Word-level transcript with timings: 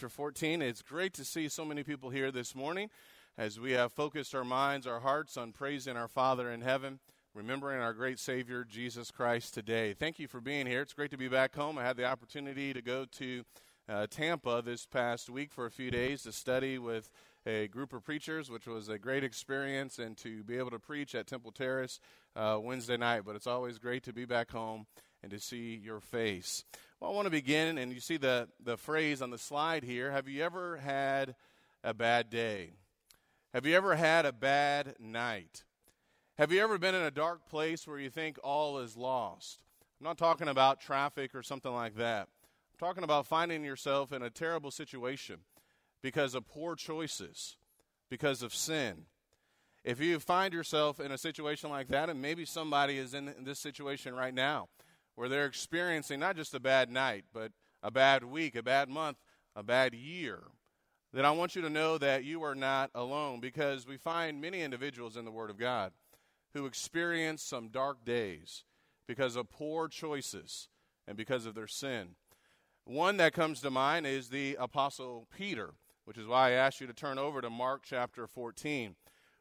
chapter 0.00 0.08
14. 0.08 0.62
It's 0.62 0.80
great 0.80 1.12
to 1.12 1.26
see 1.26 1.46
so 1.50 1.62
many 1.62 1.82
people 1.82 2.08
here 2.08 2.30
this 2.30 2.54
morning 2.54 2.88
as 3.36 3.60
we 3.60 3.72
have 3.72 3.92
focused 3.92 4.34
our 4.34 4.44
minds, 4.44 4.86
our 4.86 5.00
hearts 5.00 5.36
on 5.36 5.52
praising 5.52 5.94
our 5.94 6.08
Father 6.08 6.50
in 6.50 6.62
heaven, 6.62 7.00
remembering 7.34 7.82
our 7.82 7.92
great 7.92 8.18
Savior, 8.18 8.64
Jesus 8.64 9.10
Christ, 9.10 9.52
today. 9.52 9.92
Thank 9.92 10.18
you 10.18 10.26
for 10.26 10.40
being 10.40 10.64
here. 10.64 10.80
It's 10.80 10.94
great 10.94 11.10
to 11.10 11.18
be 11.18 11.28
back 11.28 11.54
home. 11.54 11.76
I 11.76 11.84
had 11.84 11.98
the 11.98 12.06
opportunity 12.06 12.72
to 12.72 12.80
go 12.80 13.04
to 13.18 13.44
uh, 13.90 14.06
Tampa 14.08 14.62
this 14.64 14.86
past 14.86 15.28
week 15.28 15.52
for 15.52 15.66
a 15.66 15.70
few 15.70 15.90
days 15.90 16.22
to 16.22 16.32
study 16.32 16.78
with 16.78 17.10
a 17.44 17.68
group 17.68 17.92
of 17.92 18.02
preachers, 18.02 18.50
which 18.50 18.66
was 18.66 18.88
a 18.88 18.98
great 18.98 19.22
experience, 19.22 19.98
and 19.98 20.16
to 20.16 20.42
be 20.44 20.56
able 20.56 20.70
to 20.70 20.78
preach 20.78 21.14
at 21.14 21.26
Temple 21.26 21.52
Terrace 21.52 22.00
uh, 22.34 22.58
Wednesday 22.58 22.96
night. 22.96 23.24
But 23.26 23.36
it's 23.36 23.46
always 23.46 23.78
great 23.78 24.02
to 24.04 24.14
be 24.14 24.24
back 24.24 24.50
home 24.50 24.86
and 25.22 25.30
to 25.30 25.38
see 25.38 25.78
your 25.84 26.00
face. 26.00 26.64
Well, 27.00 27.12
I 27.12 27.14
want 27.14 27.24
to 27.24 27.30
begin, 27.30 27.78
and 27.78 27.94
you 27.94 28.00
see 28.00 28.18
the, 28.18 28.48
the 28.62 28.76
phrase 28.76 29.22
on 29.22 29.30
the 29.30 29.38
slide 29.38 29.84
here 29.84 30.10
Have 30.10 30.28
you 30.28 30.42
ever 30.42 30.76
had 30.76 31.34
a 31.82 31.94
bad 31.94 32.28
day? 32.28 32.72
Have 33.54 33.64
you 33.64 33.74
ever 33.74 33.96
had 33.96 34.26
a 34.26 34.34
bad 34.34 34.96
night? 35.00 35.64
Have 36.36 36.52
you 36.52 36.60
ever 36.60 36.76
been 36.76 36.94
in 36.94 37.02
a 37.02 37.10
dark 37.10 37.48
place 37.48 37.88
where 37.88 37.98
you 37.98 38.10
think 38.10 38.38
all 38.44 38.78
is 38.78 38.98
lost? 38.98 39.60
I'm 39.98 40.04
not 40.04 40.18
talking 40.18 40.48
about 40.48 40.80
traffic 40.80 41.34
or 41.34 41.42
something 41.42 41.72
like 41.72 41.96
that. 41.96 42.28
I'm 42.28 42.78
talking 42.78 43.04
about 43.04 43.26
finding 43.26 43.64
yourself 43.64 44.12
in 44.12 44.22
a 44.22 44.30
terrible 44.30 44.70
situation 44.70 45.38
because 46.02 46.34
of 46.34 46.46
poor 46.46 46.76
choices, 46.76 47.56
because 48.10 48.42
of 48.42 48.54
sin. 48.54 49.06
If 49.84 50.00
you 50.00 50.18
find 50.20 50.52
yourself 50.52 51.00
in 51.00 51.12
a 51.12 51.18
situation 51.18 51.70
like 51.70 51.88
that, 51.88 52.10
and 52.10 52.20
maybe 52.20 52.44
somebody 52.44 52.98
is 52.98 53.14
in 53.14 53.32
this 53.42 53.58
situation 53.58 54.14
right 54.14 54.34
now, 54.34 54.68
where 55.20 55.28
they're 55.28 55.44
experiencing 55.44 56.18
not 56.18 56.34
just 56.34 56.54
a 56.54 56.58
bad 56.58 56.90
night, 56.90 57.26
but 57.30 57.52
a 57.82 57.90
bad 57.90 58.24
week, 58.24 58.56
a 58.56 58.62
bad 58.62 58.88
month, 58.88 59.18
a 59.54 59.62
bad 59.62 59.92
year, 59.92 60.44
then 61.12 61.26
I 61.26 61.30
want 61.32 61.54
you 61.54 61.60
to 61.60 61.68
know 61.68 61.98
that 61.98 62.24
you 62.24 62.42
are 62.42 62.54
not 62.54 62.90
alone 62.94 63.38
because 63.38 63.86
we 63.86 63.98
find 63.98 64.40
many 64.40 64.62
individuals 64.62 65.18
in 65.18 65.26
the 65.26 65.30
Word 65.30 65.50
of 65.50 65.58
God 65.58 65.92
who 66.54 66.64
experience 66.64 67.42
some 67.42 67.68
dark 67.68 68.02
days 68.02 68.64
because 69.06 69.36
of 69.36 69.50
poor 69.50 69.88
choices 69.88 70.70
and 71.06 71.18
because 71.18 71.44
of 71.44 71.54
their 71.54 71.66
sin. 71.66 72.14
One 72.84 73.18
that 73.18 73.34
comes 73.34 73.60
to 73.60 73.70
mind 73.70 74.06
is 74.06 74.30
the 74.30 74.56
Apostle 74.58 75.28
Peter, 75.36 75.74
which 76.06 76.16
is 76.16 76.26
why 76.26 76.48
I 76.48 76.52
asked 76.52 76.80
you 76.80 76.86
to 76.86 76.94
turn 76.94 77.18
over 77.18 77.42
to 77.42 77.50
Mark 77.50 77.82
chapter 77.84 78.26
14. 78.26 78.96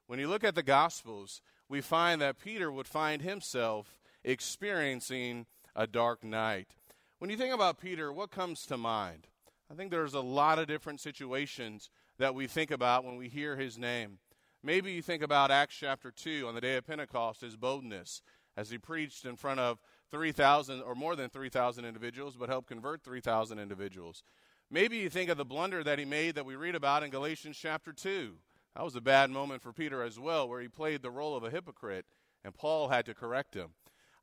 When 0.08 0.20
you 0.20 0.28
look 0.28 0.44
at 0.44 0.56
the 0.56 0.62
Gospels, 0.62 1.42
we 1.70 1.80
find 1.80 2.20
that 2.20 2.38
Peter 2.38 2.70
would 2.70 2.86
find 2.86 3.22
himself 3.22 3.98
experiencing 4.26 5.46
a 5.76 5.88
dark 5.88 6.24
night. 6.24 6.76
When 7.20 7.30
you 7.30 7.38
think 7.38 7.54
about 7.54 7.80
Peter, 7.80 8.12
what 8.14 8.32
comes 8.32 8.66
to 8.68 8.78
mind? 8.78 9.28
I 9.72 9.76
think 9.76 9.92
there's 9.92 10.14
a 10.14 10.22
lot 10.22 10.60
of 10.60 10.68
different 10.68 11.00
situations 11.00 11.90
that 12.18 12.34
we 12.34 12.48
think 12.48 12.72
about 12.72 13.04
when 13.04 13.18
we 13.18 13.30
hear 13.30 13.56
his 13.56 13.78
name. 13.78 14.20
Maybe 14.64 14.92
you 14.92 15.02
think 15.02 15.24
about 15.24 15.52
Acts 15.52 15.76
chapter 15.76 16.12
2 16.12 16.46
on 16.48 16.56
the 16.56 16.62
day 16.62 16.76
of 16.76 16.88
Pentecost, 16.88 17.42
his 17.42 17.56
boldness 17.56 18.22
as 18.58 18.70
he 18.70 18.78
preached 18.78 19.26
in 19.26 19.38
front 19.38 19.60
of 19.60 19.80
3,000 20.12 20.82
or 20.82 20.96
more 20.96 21.16
than 21.16 21.30
3,000 21.30 21.86
individuals, 21.86 22.36
but 22.36 22.50
helped 22.50 22.68
convert 22.68 23.04
3,000 23.04 23.58
individuals. 23.58 24.24
Maybe 24.70 24.98
you 24.98 25.10
think 25.10 25.30
of 25.30 25.38
the 25.38 25.46
blunder 25.46 25.84
that 25.84 25.98
he 25.98 26.06
made 26.06 26.36
that 26.36 26.46
we 26.46 26.56
read 26.56 26.76
about 26.76 27.04
in 27.04 27.10
Galatians 27.10 27.58
chapter 27.58 27.94
2. 27.94 28.36
That 28.76 28.84
was 28.84 28.96
a 28.96 29.02
bad 29.02 29.30
moment 29.30 29.62
for 29.62 29.72
Peter 29.72 30.04
as 30.04 30.20
well, 30.20 30.48
where 30.48 30.62
he 30.62 30.68
played 30.68 31.02
the 31.02 31.10
role 31.10 31.36
of 31.36 31.44
a 31.44 31.50
hypocrite, 31.50 32.06
and 32.44 32.54
Paul 32.54 32.90
had 32.90 33.06
to 33.06 33.14
correct 33.14 33.56
him. 33.56 33.70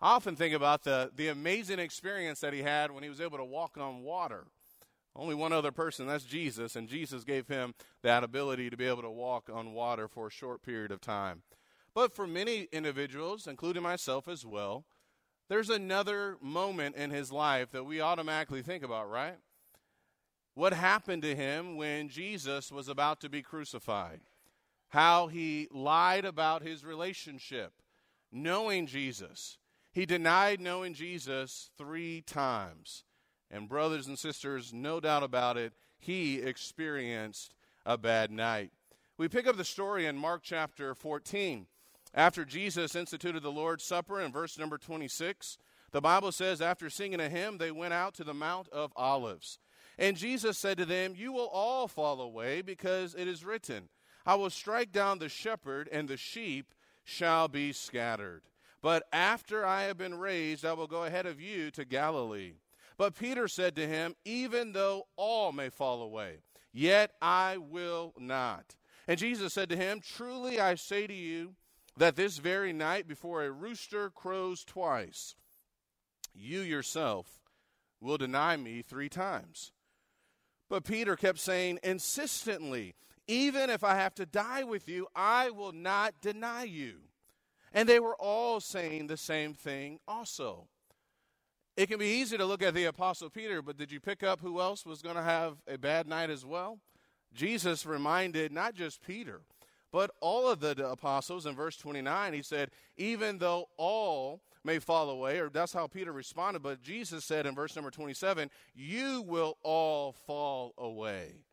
I 0.00 0.14
often 0.14 0.36
think 0.36 0.55
about 0.55 0.84
the, 0.84 1.11
the 1.14 1.28
amazing 1.28 1.78
experience 1.78 2.41
that 2.41 2.52
he 2.52 2.62
had 2.62 2.91
when 2.91 3.02
he 3.02 3.08
was 3.08 3.20
able 3.20 3.39
to 3.39 3.44
walk 3.44 3.78
on 3.78 4.03
water. 4.03 4.44
Only 5.14 5.34
one 5.34 5.55
other 5.55 5.72
person, 5.72 6.06
that's 6.06 6.25
Jesus, 6.25 6.77
and 6.77 6.88
Jesus 6.88 7.25
gave 7.25 7.48
him 7.48 7.75
that 8.03 8.22
ability 8.22 8.69
to 8.69 8.77
be 8.77 8.84
able 8.84 9.00
to 9.03 9.11
walk 9.11 9.48
on 9.50 9.72
water 9.72 10.08
for 10.08 10.27
a 10.27 10.30
short 10.30 10.62
period 10.62 10.91
of 10.91 11.00
time. 11.00 11.42
But 11.94 12.14
for 12.14 12.27
many 12.27 12.69
individuals, 12.72 13.47
including 13.47 13.83
myself 13.83 14.28
as 14.28 14.44
well, 14.44 14.84
there's 15.48 15.70
another 15.70 16.37
moment 16.43 16.97
in 16.97 17.10
his 17.10 17.32
life 17.32 17.70
that 17.70 17.84
we 17.84 18.03
automatically 18.03 18.60
think 18.60 18.82
about, 18.82 19.09
right? 19.09 19.37
What 20.53 20.75
happened 20.75 21.22
to 21.22 21.34
him 21.34 21.76
when 21.76 22.10
Jesus 22.10 22.70
was 22.70 22.88
about 22.88 23.20
to 23.22 23.31
be 23.31 23.41
crucified? 23.41 24.20
How 24.88 25.28
he 25.28 25.69
lied 25.70 26.26
about 26.26 26.62
his 26.62 26.84
relationship, 26.84 27.72
knowing 28.31 28.87
Jesus 28.87 29.56
he 29.96 30.04
denied 30.04 30.60
knowing 30.60 30.92
Jesus 30.92 31.70
three 31.78 32.20
times. 32.20 33.04
And, 33.50 33.66
brothers 33.66 34.06
and 34.06 34.18
sisters, 34.18 34.74
no 34.74 35.00
doubt 35.00 35.22
about 35.22 35.56
it, 35.56 35.72
he 35.98 36.42
experienced 36.42 37.54
a 37.86 37.96
bad 37.96 38.30
night. 38.30 38.72
We 39.16 39.28
pick 39.28 39.46
up 39.46 39.56
the 39.56 39.64
story 39.64 40.04
in 40.04 40.18
Mark 40.18 40.42
chapter 40.44 40.94
14. 40.94 41.66
After 42.12 42.44
Jesus 42.44 42.94
instituted 42.94 43.42
the 43.42 43.50
Lord's 43.50 43.84
Supper 43.84 44.20
in 44.20 44.32
verse 44.32 44.58
number 44.58 44.76
26, 44.76 45.56
the 45.92 46.02
Bible 46.02 46.30
says, 46.30 46.60
after 46.60 46.90
singing 46.90 47.20
a 47.20 47.30
hymn, 47.30 47.56
they 47.56 47.70
went 47.70 47.94
out 47.94 48.12
to 48.16 48.24
the 48.24 48.34
Mount 48.34 48.68
of 48.68 48.92
Olives. 48.96 49.58
And 49.96 50.18
Jesus 50.18 50.58
said 50.58 50.76
to 50.76 50.84
them, 50.84 51.14
You 51.16 51.32
will 51.32 51.48
all 51.48 51.88
fall 51.88 52.20
away 52.20 52.60
because 52.60 53.14
it 53.14 53.26
is 53.26 53.46
written, 53.46 53.88
I 54.26 54.34
will 54.34 54.50
strike 54.50 54.92
down 54.92 55.20
the 55.20 55.30
shepherd, 55.30 55.88
and 55.90 56.06
the 56.06 56.18
sheep 56.18 56.74
shall 57.02 57.48
be 57.48 57.72
scattered. 57.72 58.42
But 58.82 59.04
after 59.12 59.64
I 59.66 59.82
have 59.84 59.98
been 59.98 60.19
raised, 60.19 60.64
I 60.64 60.72
will 60.75 60.87
go 60.87 61.04
ahead 61.04 61.26
of 61.26 61.41
you 61.41 61.70
to 61.72 61.84
Galilee. 61.84 62.54
But 62.98 63.16
Peter 63.16 63.48
said 63.48 63.76
to 63.76 63.87
him, 63.87 64.14
Even 64.25 64.72
though 64.72 65.06
all 65.16 65.53
may 65.53 65.69
fall 65.69 66.03
away, 66.03 66.38
yet 66.72 67.12
I 67.20 67.56
will 67.59 68.14
not. 68.19 68.76
And 69.09 69.19
Jesus 69.19 69.53
said 69.53 69.69
to 69.70 69.76
him, 69.76 70.00
Truly 70.00 70.60
I 70.60 70.75
say 70.75 71.06
to 71.06 71.14
you, 71.14 71.54
that 71.97 72.16
this 72.16 72.38
very 72.38 72.72
night, 72.72 73.09
before 73.09 73.42
a 73.42 73.50
rooster 73.50 74.10
crows 74.10 74.64
twice, 74.64 75.34
you 76.34 76.60
yourself 76.60 77.41
will 78.00 78.19
deny 78.19 78.56
me 78.56 78.82
three 78.82 79.08
times. 79.08 79.72
But 80.69 80.84
Peter 80.84 81.16
kept 81.16 81.38
saying 81.38 81.78
insistently, 81.82 82.94
Even 83.26 83.70
if 83.70 83.82
I 83.82 83.94
have 83.94 84.14
to 84.16 84.26
die 84.26 84.64
with 84.64 84.88
you, 84.88 85.06
I 85.14 85.50
will 85.50 85.72
not 85.72 86.20
deny 86.20 86.64
you. 86.64 86.97
And 87.76 87.87
they 87.87 88.00
were 88.00 88.16
all 88.16 88.59
saying 88.59 89.06
the 89.06 89.19
same 89.19 89.53
thing 89.53 90.00
also. 90.09 90.66
It 91.76 91.88
can 91.88 91.98
be 91.98 92.06
easy 92.06 92.38
to 92.38 92.47
look 92.47 92.62
at 92.62 92.72
the 92.72 92.87
Apostle 92.87 93.28
Peter, 93.28 93.60
but 93.60 93.76
did 93.76 93.92
you 93.92 94.00
pick 94.00 94.22
up 94.22 94.41
who 94.41 94.62
else 94.62 94.87
was 94.87 95.03
going 95.03 95.16
to 95.16 95.22
have 95.22 95.59
a 95.69 95.76
bad 95.76 96.09
night 96.09 96.31
as 96.31 96.42
well? 96.42 96.78
Jesus 97.34 97.84
reminded 97.84 98.50
not 98.50 98.75
just 98.75 99.03
Peter, 99.03 99.42
but 99.92 100.10
all 100.22 100.48
of 100.48 100.60
the 100.60 100.88
apostles 100.88 101.44
in 101.44 101.54
verse 101.54 101.76
29. 101.76 102.32
He 102.32 102.41
said, 102.41 102.70
Even 102.97 103.37
though 103.37 103.66
all 103.76 104.41
may 104.64 104.78
fall 104.78 105.10
away, 105.10 105.38
or 105.38 105.50
that's 105.50 105.75
how 105.75 105.87
Peter 105.87 106.12
responded, 106.12 106.62
but 106.62 106.81
Jesus 106.81 107.26
said 107.26 107.44
in 107.44 107.54
verse 107.54 107.76
number 107.76 107.91
27, 107.91 108.50
You 108.75 109.20
will 109.20 109.58
all 109.62 110.12
fall 110.12 110.72
away. 110.78 111.45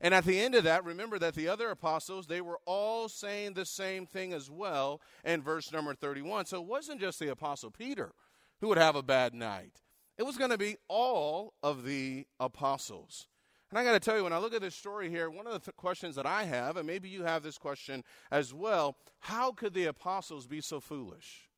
And 0.00 0.14
at 0.14 0.24
the 0.24 0.40
end 0.40 0.54
of 0.54 0.64
that, 0.64 0.84
remember 0.84 1.18
that 1.18 1.34
the 1.34 1.48
other 1.48 1.70
apostles, 1.70 2.26
they 2.26 2.40
were 2.40 2.60
all 2.66 3.08
saying 3.08 3.54
the 3.54 3.64
same 3.64 4.06
thing 4.06 4.32
as 4.32 4.48
well 4.48 5.00
in 5.24 5.42
verse 5.42 5.72
number 5.72 5.94
31. 5.94 6.46
So 6.46 6.60
it 6.60 6.68
wasn't 6.68 7.00
just 7.00 7.18
the 7.18 7.30
apostle 7.30 7.70
Peter 7.70 8.12
who 8.60 8.68
would 8.68 8.78
have 8.78 8.96
a 8.96 9.02
bad 9.02 9.34
night, 9.34 9.82
it 10.16 10.24
was 10.24 10.36
going 10.36 10.50
to 10.50 10.58
be 10.58 10.76
all 10.88 11.54
of 11.62 11.84
the 11.84 12.26
apostles. 12.40 13.28
And 13.70 13.78
I 13.78 13.84
got 13.84 13.92
to 13.92 14.00
tell 14.00 14.16
you, 14.16 14.24
when 14.24 14.32
I 14.32 14.38
look 14.38 14.54
at 14.54 14.62
this 14.62 14.74
story 14.74 15.10
here, 15.10 15.28
one 15.28 15.46
of 15.46 15.52
the 15.52 15.58
th- 15.58 15.76
questions 15.76 16.16
that 16.16 16.26
I 16.26 16.44
have, 16.44 16.76
and 16.76 16.86
maybe 16.86 17.08
you 17.08 17.24
have 17.24 17.42
this 17.42 17.58
question 17.58 18.02
as 18.30 18.54
well 18.54 18.96
how 19.20 19.52
could 19.52 19.74
the 19.74 19.86
apostles 19.86 20.46
be 20.46 20.60
so 20.60 20.80
foolish? 20.80 21.48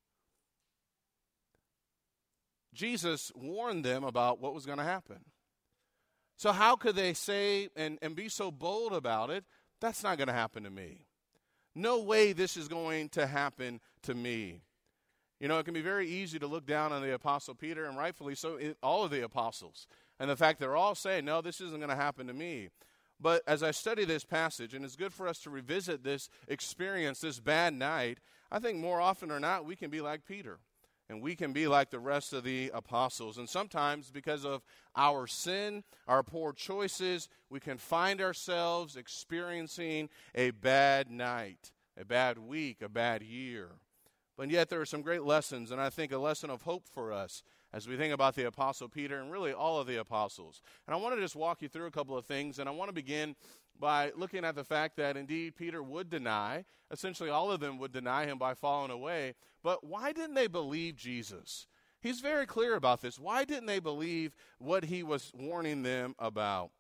Jesus 2.72 3.30
warned 3.34 3.84
them 3.84 4.04
about 4.04 4.40
what 4.40 4.54
was 4.54 4.66
going 4.66 4.78
to 4.78 4.84
happen. 4.84 5.24
So, 6.40 6.52
how 6.52 6.74
could 6.74 6.96
they 6.96 7.12
say 7.12 7.68
and, 7.76 7.98
and 8.00 8.16
be 8.16 8.30
so 8.30 8.50
bold 8.50 8.94
about 8.94 9.28
it? 9.28 9.44
That's 9.78 10.02
not 10.02 10.16
going 10.16 10.28
to 10.28 10.32
happen 10.32 10.62
to 10.62 10.70
me. 10.70 11.04
No 11.74 12.00
way 12.00 12.32
this 12.32 12.56
is 12.56 12.66
going 12.66 13.10
to 13.10 13.26
happen 13.26 13.78
to 14.04 14.14
me. 14.14 14.62
You 15.38 15.48
know, 15.48 15.58
it 15.58 15.64
can 15.64 15.74
be 15.74 15.82
very 15.82 16.08
easy 16.08 16.38
to 16.38 16.46
look 16.46 16.64
down 16.64 16.94
on 16.94 17.02
the 17.02 17.12
Apostle 17.12 17.54
Peter, 17.54 17.84
and 17.84 17.98
rightfully 17.98 18.34
so, 18.34 18.58
all 18.82 19.04
of 19.04 19.10
the 19.10 19.22
apostles, 19.22 19.86
and 20.18 20.30
the 20.30 20.36
fact 20.36 20.60
they're 20.60 20.76
all 20.76 20.94
saying, 20.94 21.26
no, 21.26 21.42
this 21.42 21.60
isn't 21.60 21.78
going 21.78 21.90
to 21.90 21.94
happen 21.94 22.26
to 22.26 22.32
me. 22.32 22.70
But 23.20 23.42
as 23.46 23.62
I 23.62 23.70
study 23.70 24.06
this 24.06 24.24
passage, 24.24 24.72
and 24.72 24.82
it's 24.82 24.96
good 24.96 25.12
for 25.12 25.28
us 25.28 25.40
to 25.40 25.50
revisit 25.50 26.04
this 26.04 26.30
experience, 26.48 27.20
this 27.20 27.38
bad 27.38 27.74
night, 27.74 28.16
I 28.50 28.60
think 28.60 28.78
more 28.78 29.02
often 29.02 29.30
or 29.30 29.40
not, 29.40 29.66
we 29.66 29.76
can 29.76 29.90
be 29.90 30.00
like 30.00 30.24
Peter 30.24 30.58
and 31.10 31.20
we 31.20 31.34
can 31.34 31.52
be 31.52 31.66
like 31.66 31.90
the 31.90 31.98
rest 31.98 32.32
of 32.32 32.44
the 32.44 32.70
apostles. 32.72 33.36
And 33.36 33.48
sometimes, 33.48 34.12
because 34.12 34.44
of 34.44 34.62
our 34.94 35.26
sin, 35.26 35.82
our 36.06 36.22
poor 36.22 36.52
choices, 36.52 37.28
we 37.50 37.58
can 37.58 37.78
find 37.78 38.20
ourselves 38.20 38.94
experiencing 38.94 40.08
a 40.36 40.52
bad 40.52 41.10
night, 41.10 41.72
a 42.00 42.04
bad 42.04 42.38
week, 42.38 42.80
a 42.80 42.88
bad 42.88 43.24
year. 43.24 43.70
But 44.36 44.50
yet, 44.50 44.68
there 44.68 44.80
are 44.80 44.86
some 44.86 45.02
great 45.02 45.24
lessons, 45.24 45.72
and 45.72 45.80
I 45.80 45.90
think 45.90 46.12
a 46.12 46.18
lesson 46.18 46.48
of 46.48 46.62
hope 46.62 46.86
for 46.86 47.12
us 47.12 47.42
as 47.72 47.88
we 47.88 47.96
think 47.96 48.14
about 48.14 48.36
the 48.36 48.46
Apostle 48.46 48.88
Peter 48.88 49.20
and 49.20 49.32
really 49.32 49.52
all 49.52 49.80
of 49.80 49.88
the 49.88 49.96
apostles. 49.96 50.62
And 50.86 50.94
I 50.94 50.98
want 50.98 51.16
to 51.16 51.20
just 51.20 51.36
walk 51.36 51.60
you 51.60 51.68
through 51.68 51.86
a 51.86 51.90
couple 51.90 52.16
of 52.16 52.24
things, 52.24 52.60
and 52.60 52.68
I 52.68 52.72
want 52.72 52.88
to 52.88 52.94
begin 52.94 53.34
by 53.80 54.12
looking 54.14 54.44
at 54.44 54.54
the 54.54 54.64
fact 54.64 54.96
that 54.96 55.16
indeed 55.16 55.56
Peter 55.56 55.82
would 55.82 56.10
deny, 56.10 56.64
essentially 56.90 57.30
all 57.30 57.50
of 57.50 57.60
them 57.60 57.78
would 57.78 57.92
deny 57.92 58.26
him 58.26 58.38
by 58.38 58.54
falling 58.54 58.90
away. 58.90 59.34
But 59.62 59.82
why 59.84 60.12
didn't 60.12 60.34
they 60.34 60.46
believe 60.46 60.96
Jesus? 60.96 61.66
He's 62.00 62.20
very 62.20 62.46
clear 62.46 62.76
about 62.76 63.00
this. 63.00 63.18
Why 63.18 63.44
didn't 63.44 63.66
they 63.66 63.80
believe 63.80 64.34
what 64.58 64.84
he 64.84 65.02
was 65.02 65.32
warning 65.34 65.82
them 65.82 66.14
about? 66.18 66.70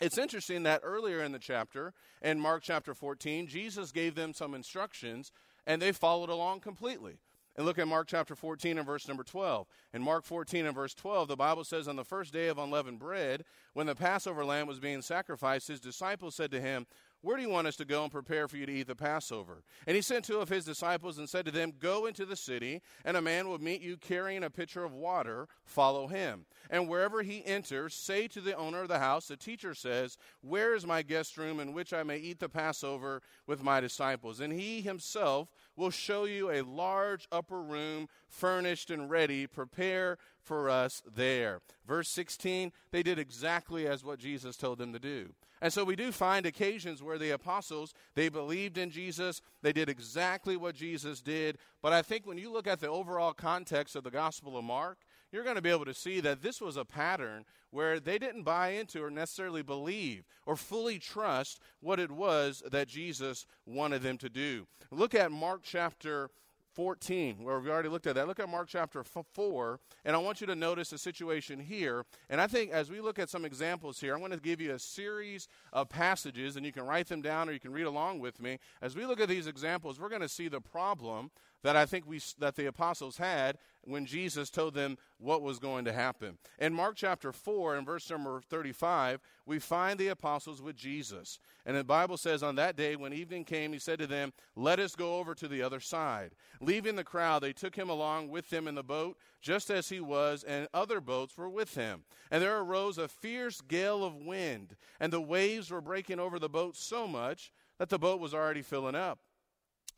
It's 0.00 0.18
interesting 0.18 0.62
that 0.62 0.80
earlier 0.82 1.22
in 1.22 1.32
the 1.32 1.38
chapter, 1.38 1.92
in 2.22 2.40
Mark 2.40 2.62
chapter 2.62 2.94
14, 2.94 3.46
Jesus 3.46 3.92
gave 3.92 4.14
them 4.14 4.32
some 4.32 4.54
instructions 4.54 5.30
and 5.66 5.80
they 5.80 5.92
followed 5.92 6.30
along 6.30 6.60
completely. 6.60 7.18
And 7.56 7.66
look 7.66 7.78
at 7.78 7.88
Mark 7.88 8.06
chapter 8.08 8.34
14 8.34 8.78
and 8.78 8.86
verse 8.86 9.08
number 9.08 9.24
12. 9.24 9.66
In 9.92 10.02
Mark 10.02 10.24
14 10.24 10.66
and 10.66 10.74
verse 10.74 10.94
12, 10.94 11.28
the 11.28 11.36
Bible 11.36 11.64
says, 11.64 11.88
On 11.88 11.96
the 11.96 12.04
first 12.04 12.32
day 12.32 12.48
of 12.48 12.58
unleavened 12.58 12.98
bread, 12.98 13.44
when 13.74 13.86
the 13.86 13.94
Passover 13.94 14.44
lamb 14.44 14.66
was 14.66 14.78
being 14.78 15.02
sacrificed, 15.02 15.68
his 15.68 15.80
disciples 15.80 16.34
said 16.34 16.50
to 16.52 16.60
him, 16.60 16.86
where 17.22 17.36
do 17.36 17.42
you 17.42 17.50
want 17.50 17.66
us 17.66 17.76
to 17.76 17.84
go 17.84 18.02
and 18.02 18.10
prepare 18.10 18.48
for 18.48 18.56
you 18.56 18.64
to 18.64 18.72
eat 18.72 18.86
the 18.86 18.94
Passover? 18.94 19.62
And 19.86 19.94
he 19.94 20.00
sent 20.00 20.24
two 20.24 20.38
of 20.38 20.48
his 20.48 20.64
disciples 20.64 21.18
and 21.18 21.28
said 21.28 21.44
to 21.44 21.50
them, 21.50 21.74
Go 21.78 22.06
into 22.06 22.24
the 22.24 22.36
city, 22.36 22.80
and 23.04 23.14
a 23.16 23.22
man 23.22 23.48
will 23.48 23.58
meet 23.58 23.82
you 23.82 23.98
carrying 23.98 24.42
a 24.42 24.50
pitcher 24.50 24.84
of 24.84 24.94
water. 24.94 25.46
Follow 25.62 26.06
him. 26.06 26.46
And 26.70 26.88
wherever 26.88 27.22
he 27.22 27.44
enters, 27.44 27.94
say 27.94 28.26
to 28.28 28.40
the 28.40 28.56
owner 28.56 28.80
of 28.80 28.88
the 28.88 28.98
house, 28.98 29.28
The 29.28 29.36
teacher 29.36 29.74
says, 29.74 30.16
Where 30.40 30.74
is 30.74 30.86
my 30.86 31.02
guest 31.02 31.36
room 31.36 31.60
in 31.60 31.74
which 31.74 31.92
I 31.92 32.02
may 32.04 32.16
eat 32.16 32.40
the 32.40 32.48
Passover 32.48 33.20
with 33.46 33.62
my 33.62 33.80
disciples? 33.80 34.40
And 34.40 34.52
he 34.52 34.80
himself 34.80 35.52
will 35.80 35.90
show 35.90 36.26
you 36.26 36.50
a 36.50 36.62
large 36.62 37.26
upper 37.32 37.62
room, 37.62 38.06
furnished 38.28 38.90
and 38.90 39.08
ready. 39.10 39.46
Prepare 39.46 40.18
for 40.42 40.68
us 40.68 41.02
there. 41.16 41.60
Verse 41.86 42.08
16, 42.10 42.70
they 42.92 43.02
did 43.02 43.18
exactly 43.18 43.86
as 43.86 44.04
what 44.04 44.18
Jesus 44.18 44.56
told 44.56 44.78
them 44.78 44.92
to 44.92 44.98
do. 44.98 45.30
And 45.62 45.72
so 45.72 45.84
we 45.84 45.96
do 45.96 46.12
find 46.12 46.46
occasions 46.46 47.02
where 47.02 47.18
the 47.18 47.30
apostles, 47.30 47.94
they 48.14 48.28
believed 48.28 48.78
in 48.78 48.90
Jesus, 48.90 49.40
they 49.62 49.72
did 49.72 49.88
exactly 49.88 50.56
what 50.56 50.74
Jesus 50.74 51.20
did. 51.20 51.58
But 51.82 51.92
I 51.92 52.02
think 52.02 52.26
when 52.26 52.38
you 52.38 52.52
look 52.52 52.66
at 52.66 52.80
the 52.80 52.88
overall 52.88 53.32
context 53.32 53.96
of 53.96 54.04
the 54.04 54.10
Gospel 54.10 54.56
of 54.56 54.64
Mark, 54.64 54.98
you're 55.32 55.44
going 55.44 55.56
to 55.56 55.62
be 55.62 55.70
able 55.70 55.84
to 55.84 55.94
see 55.94 56.20
that 56.20 56.42
this 56.42 56.60
was 56.60 56.76
a 56.76 56.84
pattern 56.84 57.44
where 57.70 58.00
they 58.00 58.18
didn't 58.18 58.42
buy 58.42 58.70
into 58.70 59.02
or 59.02 59.10
necessarily 59.10 59.62
believe 59.62 60.24
or 60.46 60.56
fully 60.56 60.98
trust 60.98 61.60
what 61.80 62.00
it 62.00 62.10
was 62.10 62.62
that 62.70 62.88
Jesus 62.88 63.46
wanted 63.66 64.02
them 64.02 64.18
to 64.18 64.28
do. 64.28 64.66
Look 64.90 65.14
at 65.14 65.30
Mark 65.30 65.60
chapter 65.62 66.30
14, 66.74 67.42
where 67.42 67.58
we've 67.58 67.70
already 67.70 67.88
looked 67.88 68.06
at 68.06 68.14
that. 68.14 68.28
Look 68.28 68.40
at 68.40 68.48
Mark 68.48 68.68
chapter 68.68 69.02
4, 69.04 69.80
and 70.04 70.14
I 70.14 70.18
want 70.18 70.40
you 70.40 70.46
to 70.46 70.54
notice 70.54 70.90
the 70.90 70.98
situation 70.98 71.58
here. 71.58 72.04
And 72.28 72.40
I 72.40 72.46
think 72.46 72.70
as 72.70 72.90
we 72.90 73.00
look 73.00 73.18
at 73.18 73.28
some 73.28 73.44
examples 73.44 74.00
here, 74.00 74.14
I'm 74.14 74.20
going 74.20 74.30
to 74.30 74.38
give 74.38 74.60
you 74.60 74.72
a 74.72 74.78
series 74.78 75.48
of 75.72 75.88
passages, 75.88 76.56
and 76.56 76.64
you 76.64 76.72
can 76.72 76.86
write 76.86 77.08
them 77.08 77.22
down 77.22 77.48
or 77.48 77.52
you 77.52 77.60
can 77.60 77.72
read 77.72 77.86
along 77.86 78.20
with 78.20 78.40
me. 78.40 78.58
As 78.80 78.94
we 78.94 79.04
look 79.04 79.20
at 79.20 79.28
these 79.28 79.46
examples, 79.46 79.98
we're 79.98 80.08
going 80.08 80.20
to 80.22 80.28
see 80.28 80.48
the 80.48 80.60
problem 80.60 81.30
that 81.62 81.76
I 81.76 81.86
think 81.86 82.06
we 82.06 82.20
that 82.38 82.56
the 82.56 82.66
apostles 82.66 83.16
had 83.16 83.58
when 83.82 84.06
Jesus 84.06 84.50
told 84.50 84.74
them 84.74 84.98
what 85.18 85.42
was 85.42 85.58
going 85.58 85.84
to 85.86 85.92
happen. 85.92 86.38
In 86.58 86.74
Mark 86.74 86.96
chapter 86.96 87.32
4 87.32 87.76
and 87.76 87.86
verse 87.86 88.10
number 88.10 88.40
35, 88.40 89.20
we 89.46 89.58
find 89.58 89.98
the 89.98 90.08
apostles 90.08 90.60
with 90.60 90.76
Jesus. 90.76 91.38
And 91.64 91.76
the 91.76 91.84
Bible 91.84 92.16
says 92.16 92.42
on 92.42 92.56
that 92.56 92.76
day 92.76 92.94
when 92.96 93.12
evening 93.12 93.44
came, 93.44 93.72
he 93.72 93.78
said 93.78 93.98
to 93.98 94.06
them, 94.06 94.32
"Let 94.54 94.78
us 94.78 94.94
go 94.94 95.18
over 95.18 95.34
to 95.34 95.48
the 95.48 95.62
other 95.62 95.80
side." 95.80 96.34
Leaving 96.60 96.96
the 96.96 97.04
crowd, 97.04 97.42
they 97.42 97.52
took 97.52 97.76
him 97.76 97.88
along 97.88 98.28
with 98.28 98.50
them 98.50 98.68
in 98.68 98.74
the 98.74 98.82
boat, 98.82 99.18
just 99.40 99.70
as 99.70 99.88
he 99.88 100.00
was, 100.00 100.44
and 100.44 100.68
other 100.74 101.00
boats 101.00 101.36
were 101.36 101.48
with 101.48 101.74
him. 101.74 102.04
And 102.30 102.42
there 102.42 102.58
arose 102.58 102.98
a 102.98 103.08
fierce 103.08 103.60
gale 103.60 104.04
of 104.04 104.14
wind, 104.14 104.76
and 104.98 105.12
the 105.12 105.20
waves 105.20 105.70
were 105.70 105.80
breaking 105.80 106.20
over 106.20 106.38
the 106.38 106.48
boat 106.48 106.76
so 106.76 107.06
much 107.06 107.52
that 107.78 107.88
the 107.88 107.98
boat 107.98 108.20
was 108.20 108.34
already 108.34 108.62
filling 108.62 108.94
up. 108.94 109.20